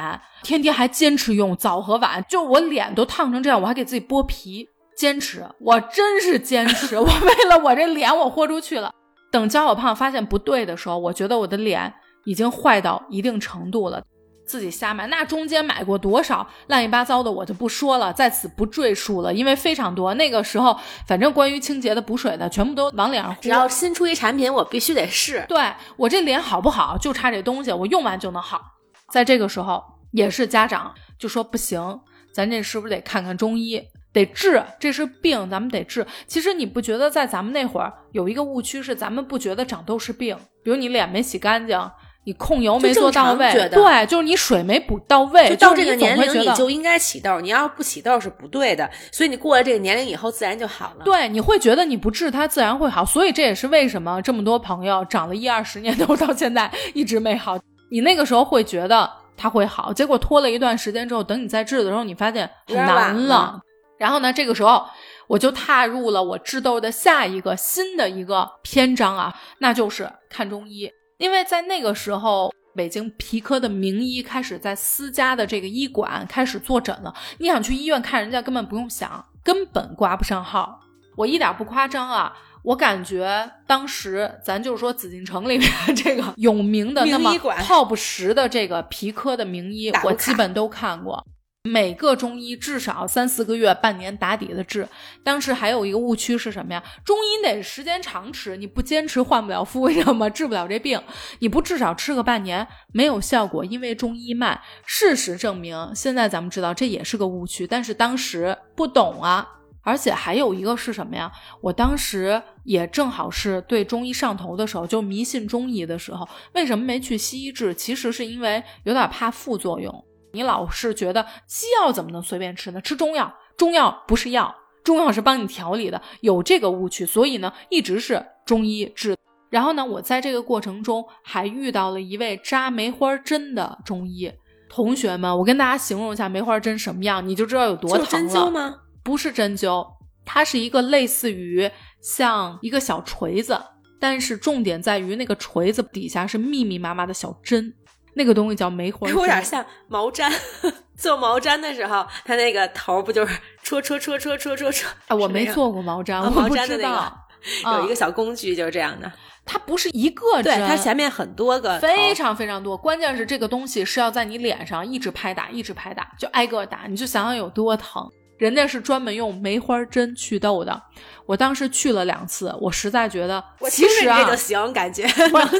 [0.44, 6.96] 天天还坚持用早和晚，就我脸都烫成这样，我还给自己剥皮，坚持，我真是坚持。
[6.96, 8.92] 我为了我这脸，我豁出去了。
[9.32, 11.92] 等焦小胖发现不对的时候，我觉得我的脸
[12.24, 14.00] 已经坏到一定程度了。
[14.46, 20.14] 自己瞎买，那中间买过多少乱七八糟的，我就不说了，在此不赘述了，因为非常多。
[20.14, 23.48] 那个时候，反正关于清洁的、补水的，全部都往脸上只。
[23.48, 25.44] 要新出一产品，我必须得试。
[25.48, 25.61] 对
[25.96, 28.62] 我这脸好不好，就差这东西，我用完就能好。
[29.11, 29.82] 在这个时候，
[30.12, 32.00] 也是家长就说不行，
[32.32, 33.82] 咱这是不是得看看中医，
[34.12, 36.06] 得治，这是病，咱们得治。
[36.26, 41.78] 其实你不觉得在咱们那会儿有一个误区是，咱们不觉得长痘是病，比如你脸没洗干净。
[42.26, 47.40] 你控油没做到位，对，就是你水没补到位，就到这个年龄，你就应该起痘。
[47.40, 51.04] 你要是不起痘是不对的，所以你过了这个年龄以后，自然就好了。
[51.04, 57.56] 对，你会觉得你不治它自然会好，所以这也是为什么这么多朋友长了一二十年痘到现在一直没好。
[57.92, 63.60] 你那个时候会觉得它会好，结果拖了一段时间之后，等你再治的时候，你发现很难了
[63.98, 64.84] 然后呢，这个时候
[65.28, 72.52] 我就踏入了我治痘的下一个新的一个篇章啊，那就是看中医，因为在那个时候。
[72.76, 77.14] 北京皮科的名医开始在私家的这个医馆开始坐诊了。
[77.38, 80.79] 你想去医院看人家，根本不用想，根本挂不上号。
[81.16, 91.26] 我一点不夸张啊，我感觉当时咱就是说紫禁城里面这个有名的那么 top 十的这个皮科的名医我基本都看过。
[91.66, 94.88] 每个中医至少三四个月、半年打底的治。
[95.24, 96.83] 当时还有一个误区是什么呀？
[97.05, 101.02] 中医得时间长吃，你不坚持换不了肤，为什么治不了这病？
[101.40, 104.61] 你不至少吃个半年没有效果，因为中医慢。
[104.85, 109.48] 事实证明，现在咱们知道这也是个误区，但是当时不懂啊。
[109.83, 111.31] 而且还有一个是什么呀？
[111.61, 117.72] 我当时也正好是对中医上头的时候，就迷信中医的时候，为什么没去西医治？
[117.72, 120.05] 其实是因为有点怕副作用。
[120.37, 122.81] 你老是觉得西药怎么能随便吃呢？
[122.81, 129.16] 吃中药，中药不是药，中药是帮你调理的，有这个误区，所以呢，一直是中医治。
[129.49, 134.31] 然后呢，我在这个过程中还遇到了一位扎梅花针的中医
[134.68, 138.07] 同学们，我跟大家形容一下梅花针什么样，你就知道有多疼了。
[138.07, 138.75] 针灸吗？
[139.03, 139.87] 不是针灸，
[140.25, 141.70] 它是一个类似于
[142.03, 143.59] 像一个小锤子，
[144.01, 147.72] 但是重点在于那个锤子底下是密密麻麻的小针，
[148.16, 149.16] 那个东西叫梅花针。
[149.16, 150.33] 有点像毛毡。
[150.96, 154.88] 做毛毡的时候，它那个头儿不就是戳戳戳戳戳戳戳？
[155.09, 157.76] 啊，我没做过毛毡，啊我不毛毡的那知道。
[157.79, 159.12] 有一个啊小工具就是这样的。
[159.44, 162.76] 它不是一个对，针，它前面很多个非常非常多。
[162.76, 168.02] 关键是这个东西是要在你脸上一直拍打，一直拍打，就挨个打，你就想想有多疼。
[168.38, 170.83] 人家是专门用梅花针祛痘的，
[171.26, 175.06] 我当时去了两次，我实在觉得，我其实啊，这就行，感觉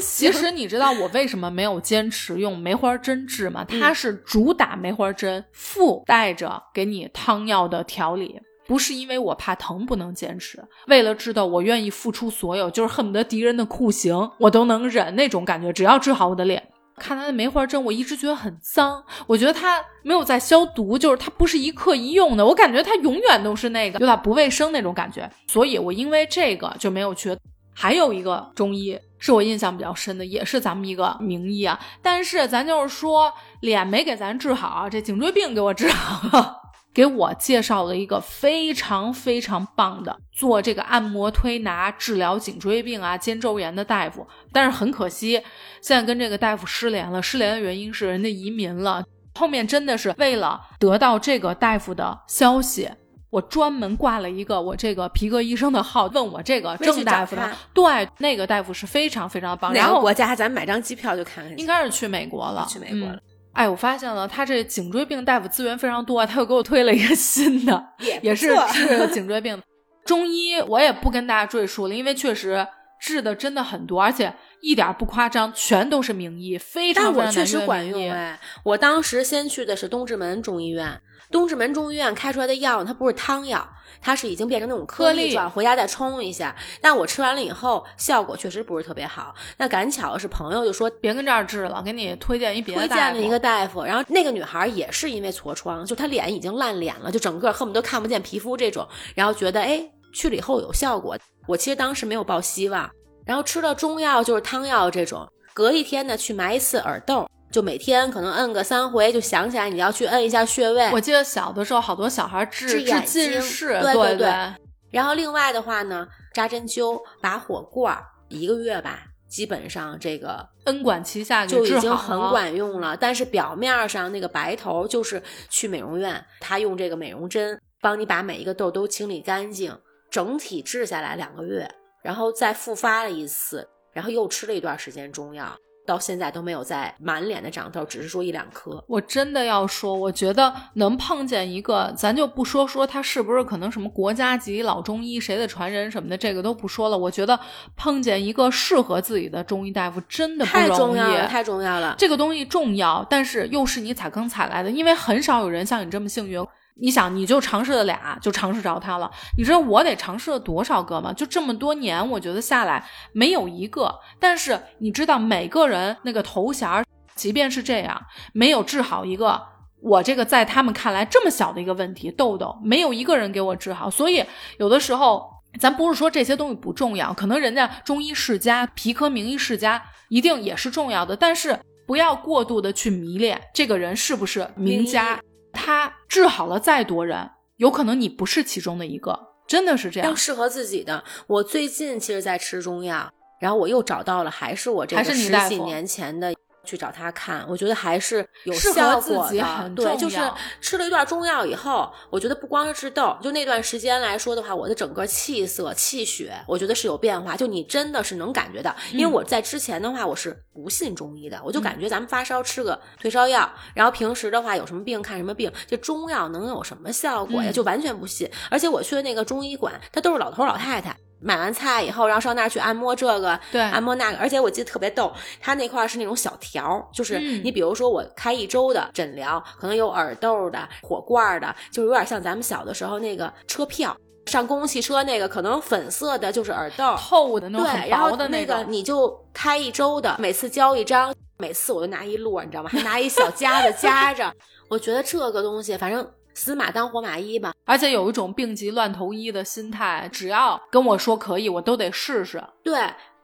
[0.01, 3.65] 其实你知道我为什么没有坚持用梅花针治吗？
[3.69, 8.39] 嗯它是主打梅花针，附带着给你汤药的调理。
[8.65, 15.71] 不是因为我怕疼不能坚持，为了治痘，我愿意付出所有，就是恨不得敌人的酷刑我都能忍那种感觉。
[15.71, 16.61] 只要治好我的脸，
[16.97, 27.37] 看他的梅花针，我一直觉得很脏，我觉得他没有在消毒，就是他不是一刻一用的，我感觉他永远都是那个有点不卫生那种感觉，所以我因为这个就没有去。
[27.79, 36.55] 还有一个中医是我印象比较深的，也是咱们一个名医啊，但是咱就是说脸没给咱治好，这颈椎病给我治好了。
[36.97, 45.39] 给我介绍了一个非常非常棒的做这个按摩推拿治疗颈椎病啊、肩周炎的大夫，但是很可惜，
[45.79, 47.21] 现在跟这个大夫失联了。
[47.21, 49.05] 失联的原因是人家移民了。
[49.35, 52.89] 后面真的是为了得到这个大夫的消息，
[53.29, 57.55] 我专门挂了一个我这个皮革医生的号，问我这个郑大夫的。
[57.75, 59.71] 对，那个大夫是非常非常棒。
[59.71, 61.59] 然后国家咱们买张机票就看看。
[61.59, 63.21] 应该是去美国了，去美国了嗯
[63.57, 69.63] 哎，我发现了，他这颈椎病大夫资源非常多啊，他又给我推了一个新的， 也也是治 颈椎病的。
[70.05, 72.65] 中医我也不跟大家赘述了，因为确实
[73.01, 78.39] 治的真的很多，而且一点不夸张，全都是名医，非常非常但我确实管用哎！
[78.63, 83.67] 我当时先去的是东直门中医院，东直门中医院开出来的药，它不是汤药，
[84.01, 86.55] 它是已经变成那种颗颗粒粒状，回家再冲一下。
[86.81, 89.35] 但我吃完了以后，效果确实不是特别好。
[89.57, 101.17] 那赶巧是朋友就说别跟这儿治了，给你推荐一别的推荐了一个大夫，然后那个女孩也是因为痤疮，就她脸已经烂脸了，就整个恨不得看不见皮肤这种，然后觉得哎去了以后有效果。
[101.45, 102.89] 我其实当时没有抱希望，
[103.25, 110.89] 然后吃了中药就是汤药这种，隔一天呢去埋一次耳豆，就每天可能摁个三回，就想起来你要去摁一下穴位。
[110.91, 114.53] 我记得小的时候，好多小孩治治近视，对对对对
[114.91, 122.95] 然后另外的话呢，扎针灸、拔火罐儿，一个月吧，基本上这个恩管齐下就已经很管用了。
[122.95, 129.77] 但是表面上那个白头就是去美容院，他用这个美容针帮你把每一个痘都清理干净，
[130.09, 131.69] 整体治下来两个月，
[132.01, 135.53] 然后再复发了一次，然后又吃了一段时间中药，
[135.87, 138.83] 到现在都没有再满脸的长痘，只是说一两颗。
[138.87, 146.97] 我真的要说，我觉得能碰见一个，咱就不说说他是不是可能什么国家级老中医，谁的传人什么的，这个都不说了。
[146.97, 147.39] 我觉得
[147.77, 150.77] 碰见一个适合自己的中医大夫真的不太容易。
[150.77, 151.95] 重要了，太重要了。
[151.97, 156.45] 这个东西重要，但是又是你踩坑踩来的，因为很少有人像你这么幸运。
[156.79, 159.09] 你想，你就尝试了俩，就尝试着它了。
[159.37, 161.11] 你知道我得尝试了多少个吗？
[161.11, 163.93] 就这么多年，我觉得下来没有一个。
[164.19, 166.85] 但是你知道，每个人那个头衔，
[167.15, 168.01] 即便是这样，
[168.33, 169.41] 没有治好一个
[169.81, 173.89] 我这个在他们看来这么小的一个问题，痘痘，没有一个人给我治好。
[173.89, 174.23] 所以
[174.59, 175.27] 有的时候，
[175.59, 185.19] 咱不是说这些东西不重要，可能人家中医世家、皮科名医世家一定也是重要的，但是不要过度的去迷恋这个人是不是名家，
[185.57, 190.09] 他治好了再多人，有可能你不是其中的一个，真的是这样。
[190.09, 191.03] 要适合自己的。
[191.25, 196.33] 我最近其实在吃中药，然后我又找到了，还是我这个十几年前的。
[196.67, 199.71] 去找他看，我觉得还是有效果的。
[199.75, 200.19] 对，就是
[200.61, 207.35] 吃了一段中药以后，我觉得不光是治痘，就那段时间来说的话，我的整个气色、气血，我觉得是有变化。
[207.35, 217.49] 就你真的是能感觉到，因为嗯我在之前的话，我是不信中医的，我就感觉咱们发烧吃个退烧药，然后平时的话有什么病看什么病，这中药能有什么效果呀？
[217.49, 218.29] 嗯就完全不信。
[218.51, 220.95] 而且我去的那个中医馆，他都是老头老太太。
[221.19, 233.95] 买完菜以后，然后上那儿去按摩这个，对按摩那个，而且我记得特别逗，他那块儿是那种小条儿，就是嗯你比如说我开一周的诊疗，可能有耳豆的、火罐儿的，就是有点像咱们小的时候那个车票。
[234.25, 242.69] 上公共汽车那个可能粉色的，就是耳豆，透的那种很对，然后那个种，你就开一周的，每次交一张，每次我就拿一摞，你知道吗？
[242.69, 244.29] 还拿一小夹子夹着。
[244.67, 246.05] 我觉得这个东西，反正
[246.37, 247.53] 死马当活马医吧。
[247.65, 252.41] 而且有一种病急乱投医的心态，只要跟我说可以，我都得试试。
[252.63, 252.79] 对，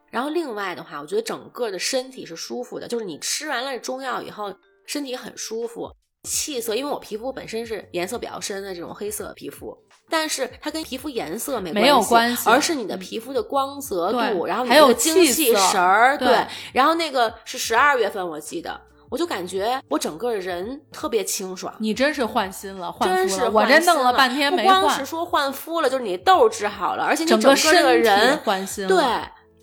[0.10, 4.52] 然后另外的话，我觉得整个的身体是舒服的，就是你吃完了中药以后，
[4.88, 5.90] 身体很舒服，
[6.24, 9.78] 气色，因为我皮肤本身是颜色比较深的这种黑色皮肤，
[10.10, 18.82] 但是它跟皮肤颜色没没有关系而是你的皮肤的光泽度，然后你还有精气神儿，对然后那个是十二月份我记得。
[19.14, 23.52] 我就感觉我整个人特别清爽，你真是换心了，换真是肤了。
[23.52, 28.90] 我这弄了半天没不光是，说换肤了，就是你痘治好了，而且你整个这个人换心了。
[28.90, 28.98] 对，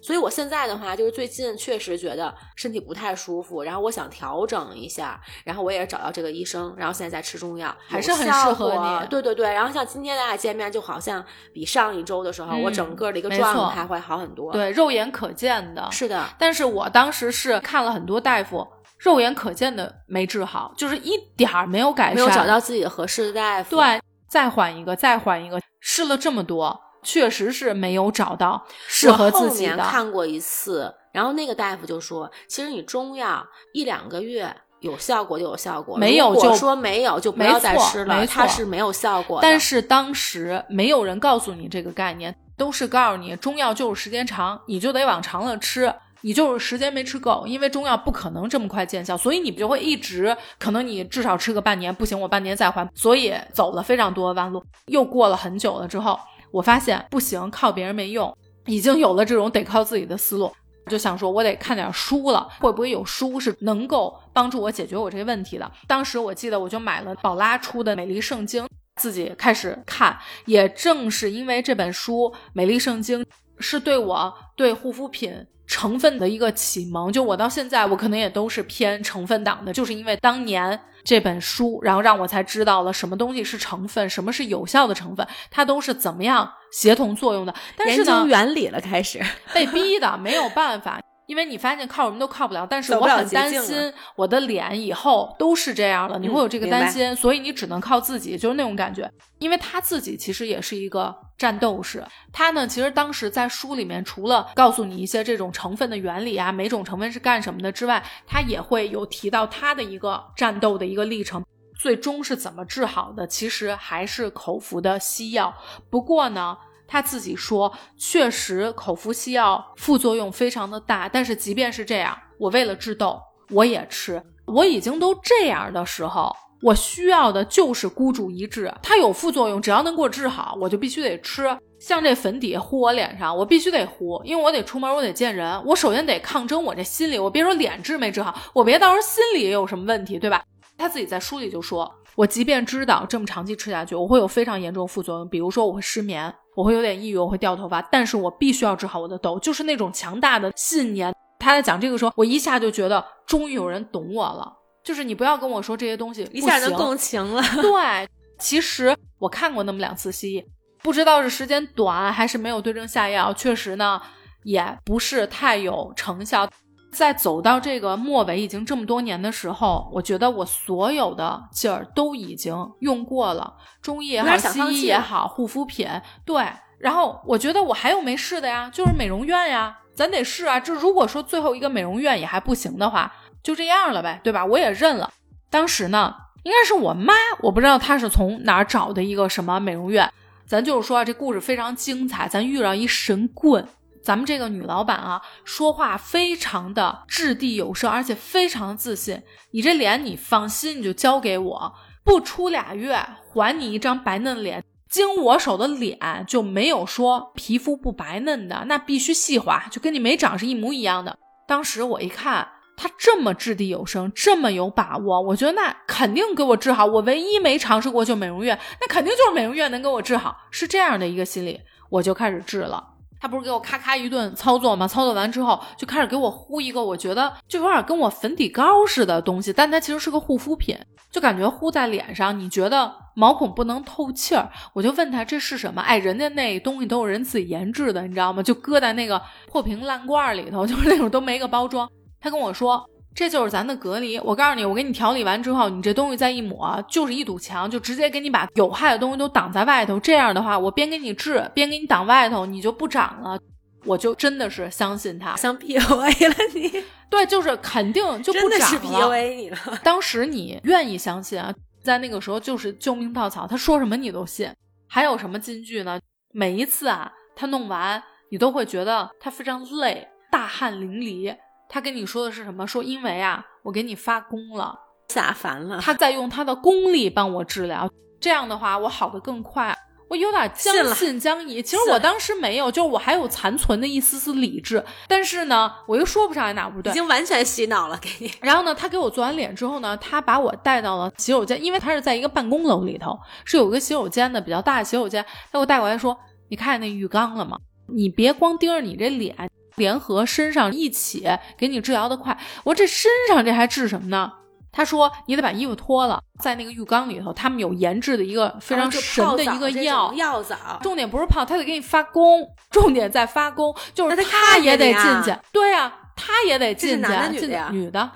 [0.01, 15.89] 所以我现在的话，就是最近确实觉得身体不太舒服，然后我想调整一下，然后我也是找到这个医生，然后现在在吃中药，还是很适合你对对对，然后像今天咱俩见面，就好像比上一周的时候，我嗯整个的一个状态会好很多。，对，肉眼可见的。
[15.91, 18.65] 是的，但是我当时是看了很多大夫，
[19.01, 23.77] 肉眼可见的没治好，就是一点儿没有改善，没有找到自己的合适的大夫。
[23.77, 29.85] 对，再换一个，再换一个，试了这么多，确实是没有找到适合自己我后面的。
[29.85, 34.55] 看过一次，然后那个大夫就说，其实你中药一两个月。
[34.81, 39.43] 有效果就有效果，没有就说没有就不要再吃了，它是没有效果的。
[39.43, 45.95] 但是当时没有人告诉你这个概念，都是告诉你中药就是时间长，你就得往长了吃。
[46.23, 54.63] 你就是时间没吃够，因为中药不可能这么快见效，所以你就会一直可能你至少吃个半年，不行我半年再还，所以走了非常多的弯路。
[54.87, 56.19] 又过了很久了之后，
[56.51, 60.53] 我发现不行，靠别人没用，已经有了这种得靠自己的思路。
[60.91, 65.71] 就想说，我得看点书了，会不会有书是能够帮助我解决我这个问题的？
[65.87, 68.65] 当时我记得我就买了宝拉出的《美丽圣经》，
[68.97, 70.19] 自己开始看。
[70.47, 73.23] 也正是因为这本书《美丽圣经》，
[73.61, 75.33] 是对我对护肤品
[75.71, 77.13] 成分的一个启蒙。
[77.13, 87.55] 就我到现在，我可能也都是偏成分党的，就是因为当年这本书，然后让我才知道了什么东西是成分，什么是有效的成分，它都是怎么样协同作用的。
[87.77, 89.25] 但是呢研究，原理了，开始。
[89.55, 91.01] 被逼的，没有办法。
[91.31, 99.09] 因为你发现靠什么都靠不了，但是我很担心我的脸以后都是这样了，你会有这个担心，所以你只能靠自己，就是那种感觉。
[99.39, 111.45] 因为他自己其实也是一个战斗士，他呢其实当时在书里面除了告诉你一些这种成分的原理啊，每种成分是干什么的之外，他也会有提到他的一个战斗的一个历程。
[111.79, 113.25] 最终是怎么治好的？
[113.25, 115.55] 其实还是口服的西药。
[115.89, 116.59] 不过呢，
[116.91, 121.09] 他自己说，确实口服西药副作用非常的大。
[121.09, 123.21] 但是即便是这样，我为了治痘，
[123.51, 124.21] 我也吃。
[124.47, 128.75] 我已经都这样的时候，我需要的就是孤注一掷。
[128.83, 131.57] 它有副作用，只要能给我治好，我就必须得吃。
[131.79, 135.65] 像这粉底糊我脸上，我必须得糊，因为我得出门，我得见人。
[135.65, 140.43] 我首先得抗争我这心理，我别说脸治没治好，我别到时候心里也有什么问题，对吧？
[140.77, 151.15] 他自己在书里就说，我即便知道这么长期吃下去，我会有非常严重副作用，比如说我会失眠，我会有点抑郁，我会掉头发，但是我必须要治好我的痘，就是那种强大的信念。
[151.39, 154.53] 他在讲这个时候，我一下就觉得终于有人懂我了，
[154.85, 157.43] 就是你不要跟我说这些东西一下就共情了。
[157.63, 158.09] 对，
[158.39, 160.45] 其实我看过那么两次西医，
[160.83, 164.01] 不知道是时间短还是没有对症下药，确实呢
[164.43, 166.47] 也不是太有成效。
[166.93, 175.89] 在走到这个末尾已经这么多年的时候，我觉得我所有的劲儿都已经用过了，中医也好，西医也好，护肤品
[176.25, 176.45] 对。
[176.79, 180.59] 然后我觉得我还有没试的呀，就是美容院呀，咱得试啊。
[180.59, 183.13] 这如果说最后一个美容院也还不行的话，
[183.43, 184.45] 就这样了呗，对吧？
[184.47, 185.13] 我也认了。
[185.51, 187.13] 当时呢，应该是我妈，
[187.43, 190.11] 我不知道她是从哪儿找的一个什么美容院。
[190.47, 193.69] 咱就是说啊，这故事非常精彩，咱遇到一神棍。
[194.11, 199.23] 咱们这个女老板啊，说话非常的掷地有声，而且非常自信。
[199.53, 202.99] 你这脸你放心，你就交给我，不出俩月
[203.29, 204.65] 还你一张白嫩脸。
[204.89, 211.17] 经我手的脸就没有说皮肤不白嫩的，那必须细滑，就跟你没长是一模一样的。
[211.47, 216.85] 当时我一看他这么掷地有声，这么有把握，我觉得那肯定给我治好。
[216.85, 222.89] 我唯一没尝试过就美容院，那肯定就是美容院能给我治好，是这样的一个心理，我就开始治了。
[223.21, 224.89] 他不是给我咔咔一顿操作吗？
[224.89, 230.77] 操作完之后就开始给我敷一个，我觉得就有点跟我粉底膏似的东西，但它其实是个护肤品，
[231.11, 234.51] 就感觉敷在脸上，你觉得毛孔不能透气儿。
[234.73, 235.83] 我就问他这是什么？
[235.83, 238.43] 哎，人家那东西都是人自己研制的，你知道吗？
[238.43, 241.87] 就搁在那个破瓶烂罐里头， 就是那种都没个包装。
[242.21, 242.83] 他跟我说。
[243.15, 244.19] 这就是咱的隔离。
[244.21, 249.99] 我告诉你，我给你调理完之后，你这东西再一抹，就是一堵墙，就直接给你把有害的东西都挡在外头。
[250.01, 253.39] 这样的话，我边给你治，边给你挡外头，你就不长了。
[253.85, 259.09] 我就真的是相信他，像 PUA 了你，对，就是肯定就不长了。
[259.09, 259.59] PUA 你了。
[259.83, 261.53] 当时你愿意相信啊，
[261.83, 264.51] 在那个时候就是救命稻草，他说什么你都信。
[264.87, 265.99] 还有什么金句呢？
[266.33, 271.35] 每一次啊，他弄完，你都会觉得他非常累，大汗淋漓。
[271.71, 272.67] 他跟你说的是什么？
[272.67, 274.77] 说因为啊，我给你发功了，
[275.09, 277.89] 下凡了，他在用他的功力帮我治疗，
[278.21, 279.75] 这样的话我好的更快。
[280.09, 286.95] 我有点将信将疑，其实我当时没有，就是我还有残存的一丝丝理智，但是呢，我又说不上来哪不对已。
[286.95, 288.33] 经完全洗脑了，给你。
[288.41, 295.25] 然后呢，他给我做完脸之后呢，他把我带到了洗手间，因为他是在一个办公楼里头，是有个洗手间的，比较大的洗手间。
[295.25, 296.19] 他给我带过来说
[296.51, 297.57] ：“你看见那浴缸了吗？
[297.87, 304.33] 你别光盯着你这脸，联合身上一起给你治疗的快。”我说：“这身上这还治什么呢？”
[304.73, 318.11] 他说：“你得把衣服脱了，在那个浴缸里头，他们有研制的一个非常神的一个药，药澡，重点不是泡，他得给你发功，重点在发功，就是他他也得进去，对呀、他也得进去，男的女的呀啊女的，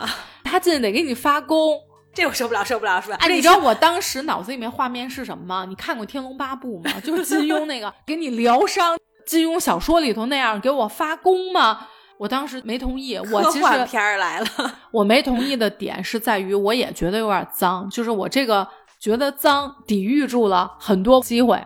[0.45, 1.77] 他进去得给你发功。
[2.15, 3.17] 这我受不了，受不了，是吧？
[3.19, 5.65] 哎，你知道我当时脑子里面画面是什么吗？
[5.69, 7.01] 你看过《天龙八部》吗？
[7.03, 8.97] 就是金庸那个 给你疗伤，
[9.27, 11.89] 金庸小说里头那样给我发功吗？
[12.17, 14.47] 我当时没同意，我其实片儿来了，
[14.93, 18.67] 我没同意的点是在于，我也觉得有点脏，就是我这个
[19.01, 21.61] 觉得脏，抵御住了很多机会。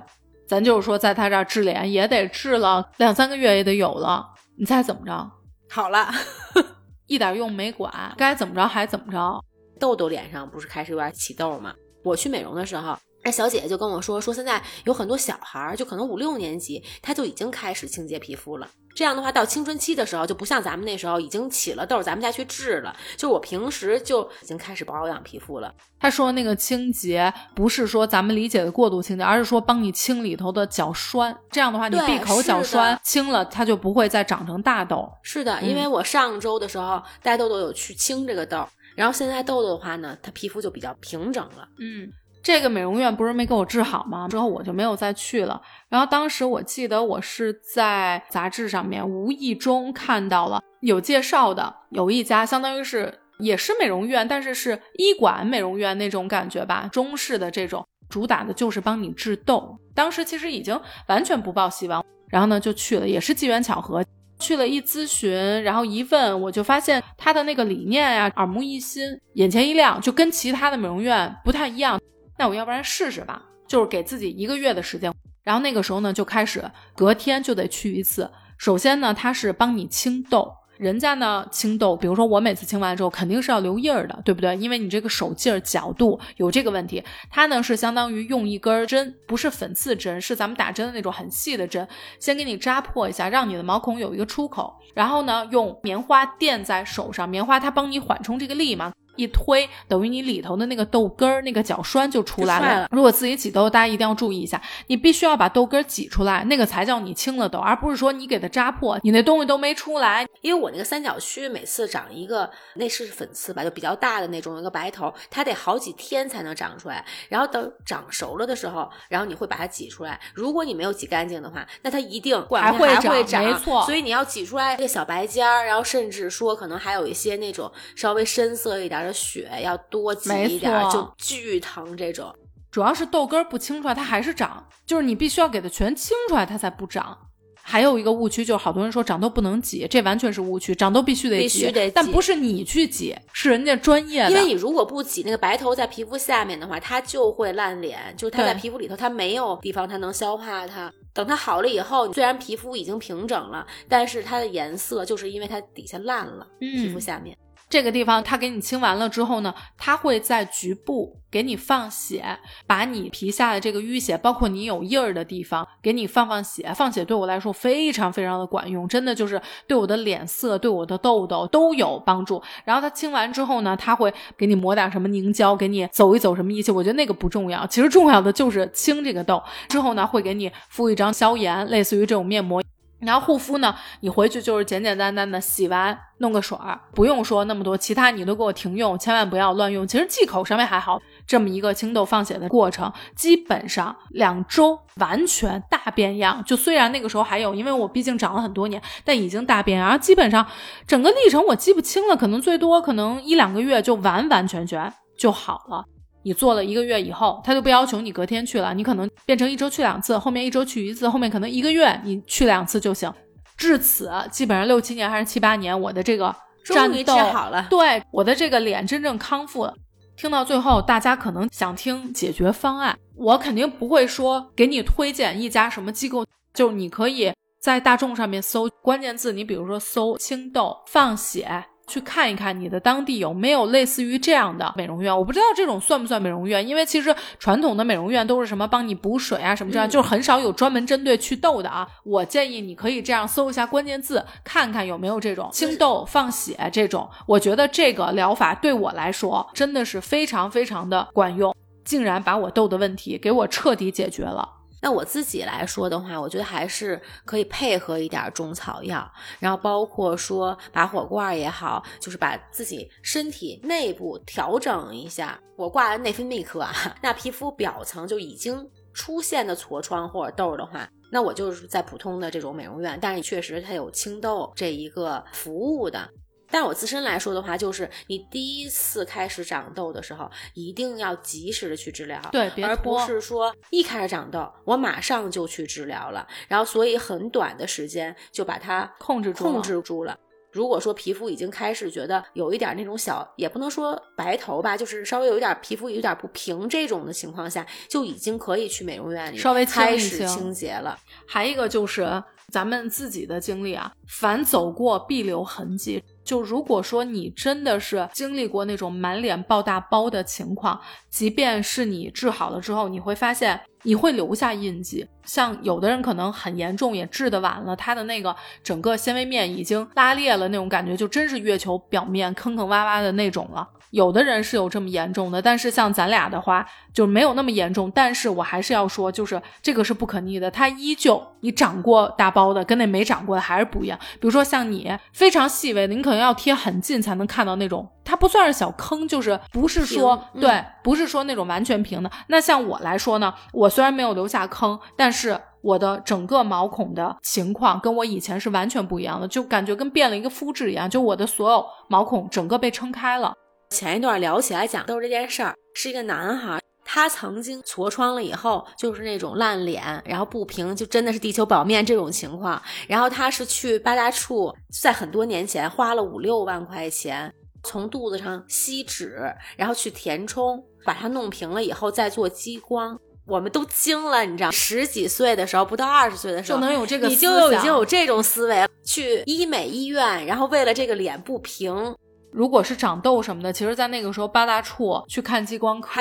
[0.47, 4.27] 咱就是说，在他这儿治脸也得治了两三个月，也得有了。
[4.59, 5.31] 你猜怎么着？
[5.69, 6.11] 好了，
[7.07, 9.45] 一点用没管，该怎么着还怎么着。
[9.79, 11.75] 痘痘脸上不是开始有点起痘吗？
[12.03, 12.97] 我去美容的时候，
[13.29, 18.67] 那小姐姐就跟我说，说现在有很多小孩儿，就可能五六年级，他就已经开始清洁皮肤了。
[18.95, 22.97] 这样的话，到青春期的时候，就不像咱们那时候已经起了痘，咱们再去治了。
[23.19, 25.71] 就我平时就已经开始保养皮肤了。
[26.01, 31.37] 他说那个清洁不是说咱们理解的过度清洁，而是说帮你清里头的角栓。
[31.51, 35.07] 这样的话，你闭口角栓清了，它就不会再长成大痘。
[35.23, 38.67] 是的，嗯因为我上周的时候带痘痘有去清这个痘，
[38.97, 41.69] 然后现在痘痘的话呢，它皮肤就比较平整了。
[41.79, 42.11] 嗯，
[42.43, 44.27] 这个美容院不是没给我治好吗？
[44.29, 45.61] 之后我就没有再去了。
[45.89, 59.77] 然后当时我记得我是在杂志上面无意中看到了有介绍的，有一家相当于是也是美容院，但是是医馆美容院那种感觉吧，中式的这种，主打的就是帮你治痘。
[59.95, 64.05] 当时其实已经完全不抱希望，然后呢就去了，也是机缘巧合。
[64.41, 65.33] 去了一咨询，
[65.65, 69.03] 然后一问，我就发现他的那个理念呀，耳目一新，
[69.35, 72.01] 眼前一亮，就跟其他的美容院不太一样。
[72.39, 75.13] 那我要不然试试吧，就是给自己一个月的时间。
[75.43, 76.65] 然后那个时候呢，就开始
[76.95, 78.31] 隔天就得去一次。
[78.57, 80.53] 首先呢，他是帮你清痘。
[80.77, 84.55] 人家呢清痘，比如说我每次清完之后肯定是要留印儿的，对不对？
[84.57, 87.03] 因为你这个手劲儿角度有这个问题。
[87.31, 91.89] 它呢是相当于用一根针，不是粉刺针，是咱们打针的那种很细的针，
[92.21, 98.93] 先给你扎破一下，让你的毛孔有一个出口，然后呢用棉花垫在手上，棉花它帮你缓冲这个力嘛。
[99.19, 102.89] 一推，等于你里头的那个痘根儿、那个角栓就出来了。
[102.93, 110.25] 如果自己挤痘，大家一定要注意一下，你必须要把痘根挤出来，那个才叫你清了痘，而不是说你给它扎破，你那东西都没出来。
[110.41, 117.05] 因为我那个三角区每次长一个，那是粉刺吧，就比较大的那种，一个白头，它得好几天才能长出来。
[117.29, 120.21] 然后等长熟了的时候，然后你会把它挤出来。
[120.33, 122.87] 如果你没有挤干净的话，那它一定还会
[123.25, 123.85] 长，没错。
[123.85, 129.08] 所以你要挤出来这个小白尖儿，然后甚至说可能还有一些那种稍微深色一点的。
[129.13, 131.97] 血要多挤一点，就巨疼。
[131.97, 132.35] 这种
[132.71, 137.17] 主要是痘根不清出来，它还是长，就是你必须要给它全清出来，它才不长。
[137.61, 144.31] 还有一个误区就是，好多人说长痘不能挤，这完全是误区，长痘必须得挤，但不是你去挤，是人家专业的。
[144.31, 150.91] 因为你如果不挤，那个白头在皮肤下面的话，它就会烂脸，就是它在皮肤里头，它没有地方它能消化它。
[151.13, 157.37] 等它好了以后，虽然皮肤已经平整了，但是它的颜色就是因为它底下烂了，皮肤下面。
[157.69, 166.73] 这个地方他给你清完了之后呢，他会在局部给你放血，把你皮下的这个淤血，包括你有印儿的地方，给你放放血。
[166.75, 172.43] 放血对我来说非常非常的管用，真的就是对我的脸色、对我的痘痘都有帮助。
[172.65, 176.73] 然后他清完之后呢，他会给你抹点什么凝胶，给你走一走什么仪器。
[176.73, 179.43] 我觉得那个不重要，其实重要的就是清这个痘。
[179.69, 182.63] 之后呢，会给你敷一张消炎，类似于这种面膜。
[183.01, 189.87] 然后护肤呢，你回去就是简简单单的洗完弄个水儿，不用说那么多，其他你都给我停用，千万不要乱用。
[189.87, 196.43] 其实忌口上面还好，这么一个清痘放血的过程，基本上两周完全大变样。
[196.45, 199.89] 就虽然那个时候还有，因为我毕竟长了很多年，但已经大变样。
[199.89, 200.45] 然后基本上
[200.87, 205.85] 整个历程我记不清了，可能最多可能一两个月就完完全全就好了。
[206.29, 213.11] 你做了一个月以后，他就不要求你隔天去了，你可能变成一周去两次，后面一周去一次，后面可能一个月你去两次就行。
[213.57, 216.35] 至此，基本上六七年还是七八年，我的这个
[216.67, 219.75] 战斗好了，对我的这个脸真正康复了。
[220.19, 231.65] 听到最后，大家可能想听解决方案，我肯定不会说给你推荐一家什么机构，就是你可以在大众上面搜关键字，你比如说搜青痘放血。
[231.89, 241.89] 去看一看你的当地有没有类似于这样的美容院，我不知道这种算不算美容院，因为其实传统的美容院都是什么帮你补水啊什么这样，就是很少有专门针对祛痘的啊。
[242.05, 247.09] 我建议你可以这样搜一下关键字，看看有没有这种清痘放血这种。
[247.27, 254.58] 我觉得这个疗法对我来说真的是非常非常的管用，竟然把我痘的问题给我彻底解决了。
[254.81, 265.41] 那我自己来说的话，我觉得还是可以配合一点中草药，然后包括说拔火罐也好，就是把自己身体内部调整一下。
[265.57, 266.73] 我挂完内分泌科啊，
[267.03, 276.09] 那皮肤表层就已经出现的痤疮或者痘的话，那我就是在普通的这种美容院，但是确实它有清痘这一个服务的。
[276.51, 290.19] 但我自身来说的话，就是你第一次开始长痘的时候，一定要及时的去治疗，对，而不是说一开始长痘，我马上就去治疗了，然后所以很短的时间就把它控制住控制住了。
[290.51, 300.99] 如果说皮肤已经开始觉得有一点那种小，也不能说白头吧，就是稍微有一点皮肤有点不平这种的情况下，就已经可以去美容院里稍微开始清洁了。
[301.27, 306.03] 还一个就是咱们自己的经历啊，凡走过必留痕迹。
[306.29, 315.07] 就如果说你真的是经历过那种满脸爆大包的情况，即便是你治好了之后，你会发现你会留下印记。
[315.25, 323.69] 像有的人可能很严重，也治的晚了，他的那个整个纤维面已经拉裂了，那种感觉就真是月球表面坑坑洼洼的那种了。
[323.91, 327.91] 有的人是有这么严重的，但是像咱俩的话就没有那么严重。
[327.95, 333.99] 但是我还是要说，就是这个是不可逆的，它依旧你长过大包的跟那没长过的还是不一样。
[334.15, 342.11] 比如说像你非常细微的，你可能要贴很近才能看到那种，它不算是小坑，就是不是说嗯对，不是说那种完全平的。
[342.29, 353.35] 那像我来说呢，我虽然没有留下坑，但是我的整个毛孔的情况跟我以前是完全不一样的，就感觉跟变了一个肤质一样，就我的所有毛孔整个被撑开了。
[353.71, 356.59] 前一段聊起来讲都是这件事儿，是一个男孩。
[356.91, 362.61] 他曾经痤疮了以后，就是那种烂脸，然后不平，就真的是地球表面这种情况。
[362.87, 364.51] 然后他是去八大处，
[364.81, 367.31] 在很多年前花了五六万块钱，
[367.69, 372.99] 从肚子上吸脂，然后去填充，把它弄平了以后再做激光。
[373.27, 381.95] 我们都惊了，你知道，十几岁的时候，不到二十岁的时候，就能有这个你就有已经有这种思维，去医美医院，然后为了这个脸不平，
[382.33, 386.01] 如果是长痘什么的，其实，在那个时候八大处去看激光科，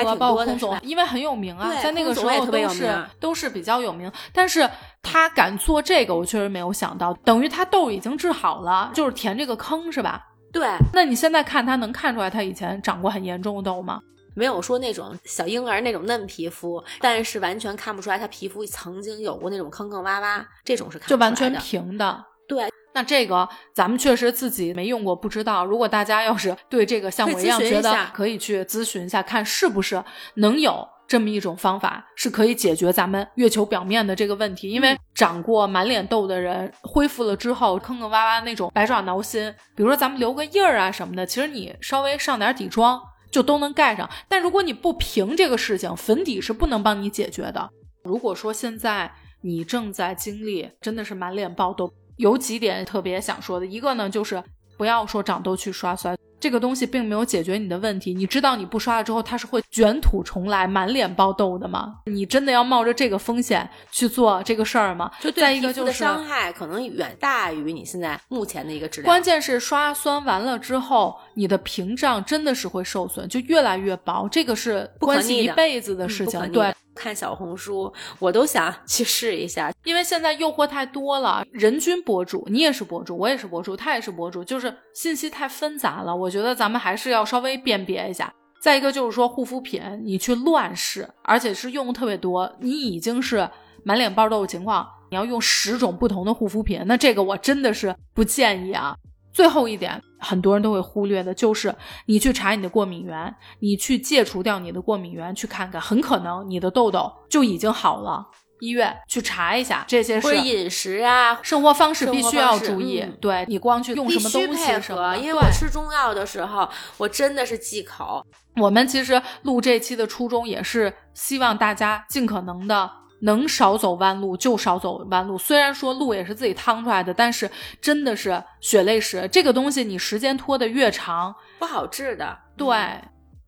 [0.82, 4.10] 因为很有名啊，对在那个时候都是名都是比较有名。
[4.32, 4.66] 但是
[5.02, 10.24] 他敢做这个，我确实没有想到，等于他痘已经治好了，就是填这个坑是吧？
[10.52, 14.00] 对，那你现在看他能看出来他以前长过很严重的痘吗？
[14.34, 22.24] 没有说那种小婴儿那种嫩皮肤，但是完全看不出来他皮肤曾经有过那种坑坑洼洼，这种是看就完全不出来的平的。
[22.46, 25.66] 对，那这个咱们确实自己没用过，不知道。
[25.66, 30.02] 如果大家要是对这个像我一样觉得可以去咨询一下，看是不是
[30.34, 34.70] 能有这么一种方法，是可以解决咱们月球表面的这个问题。
[34.70, 43.00] 因为嗯长过满脸痘的人恢复了之后，坑坑洼洼那种百爪挠心，比如说咱们留个印儿啊什么的，其实你稍微上点底妆
[43.30, 44.08] 就都能盖上。
[44.28, 47.70] 但如果你不平这个事情，粉底是不能帮你解决的。
[48.04, 54.44] 如果说现在你正在经历真的是满脸爆痘，有几点特别想说的，一个呢就是
[54.76, 58.14] 不要说长痘去刷酸，这个东西并没有解决你的问题。
[58.14, 61.96] 你知道你不刷了之后，它是会卷土重来，满脸爆痘的吗？
[62.06, 65.10] 你真的要冒着这个风险去做这个事儿吗？
[65.20, 69.06] 就对再一个就是伤害可能远大于你现在目前的一个质量。
[69.10, 76.52] 关键是刷酸完了之后，你的屏障真的是会受损，就越来越薄，这个是关系一辈子的嗯事情。
[76.52, 79.72] 对看小红书，我都想 去试一下。
[79.84, 86.14] 因为现在诱惑太多了，人均博主，你也是博主，我也是博主，他也是博主，就是信息太纷杂了。
[86.14, 88.32] 我觉得咱们还是要稍微辨别一下。
[88.60, 93.48] 再一个就是说，护肤品你去乱试，而且是用的特别多，你已经是
[93.84, 98.96] 满脸爆痘的情况，你要用十种不同的护肤品，那这个我真的是不建议啊。
[99.38, 101.72] 最后一点，很多人都会忽略的，就是
[102.06, 108.26] 你去查你的过敏源，你去戒除掉你的过敏源，去看看，很可能你的痘痘就已经好了。
[108.58, 113.00] 医院去查一下，这些是或饮食啊，生活方式必须要注意。
[113.00, 114.80] 嗯对你光去用什么东须配合。
[114.80, 118.20] 西什么，因为我吃中药的时候，我真的是忌口。
[118.56, 122.90] 我们其实录这期的初衷也是希望大家尽可能的
[123.20, 125.36] 能少走弯路就少走弯路。
[125.38, 127.50] 虽然说路也是自己趟出来的，但是
[127.80, 132.38] 真的是血泪史这个东西，你时间拖得越长，不好治的。
[132.56, 132.76] 对。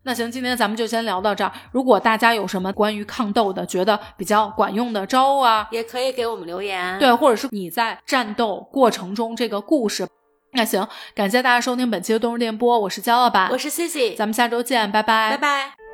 [0.03, 1.51] 那行，今天咱们就先聊到这儿。
[1.71, 6.97] 如果大家有什么关于抗痘的，觉得比较管用的招啊，也可以给我们留言。
[6.97, 10.07] 对，或者是你在战斗过程中这个故事。
[10.53, 15.90] 那行，感谢大家收听本期的冬日电波，我是焦老板，我是 Cici，咱们下周见，拜拜，拜拜。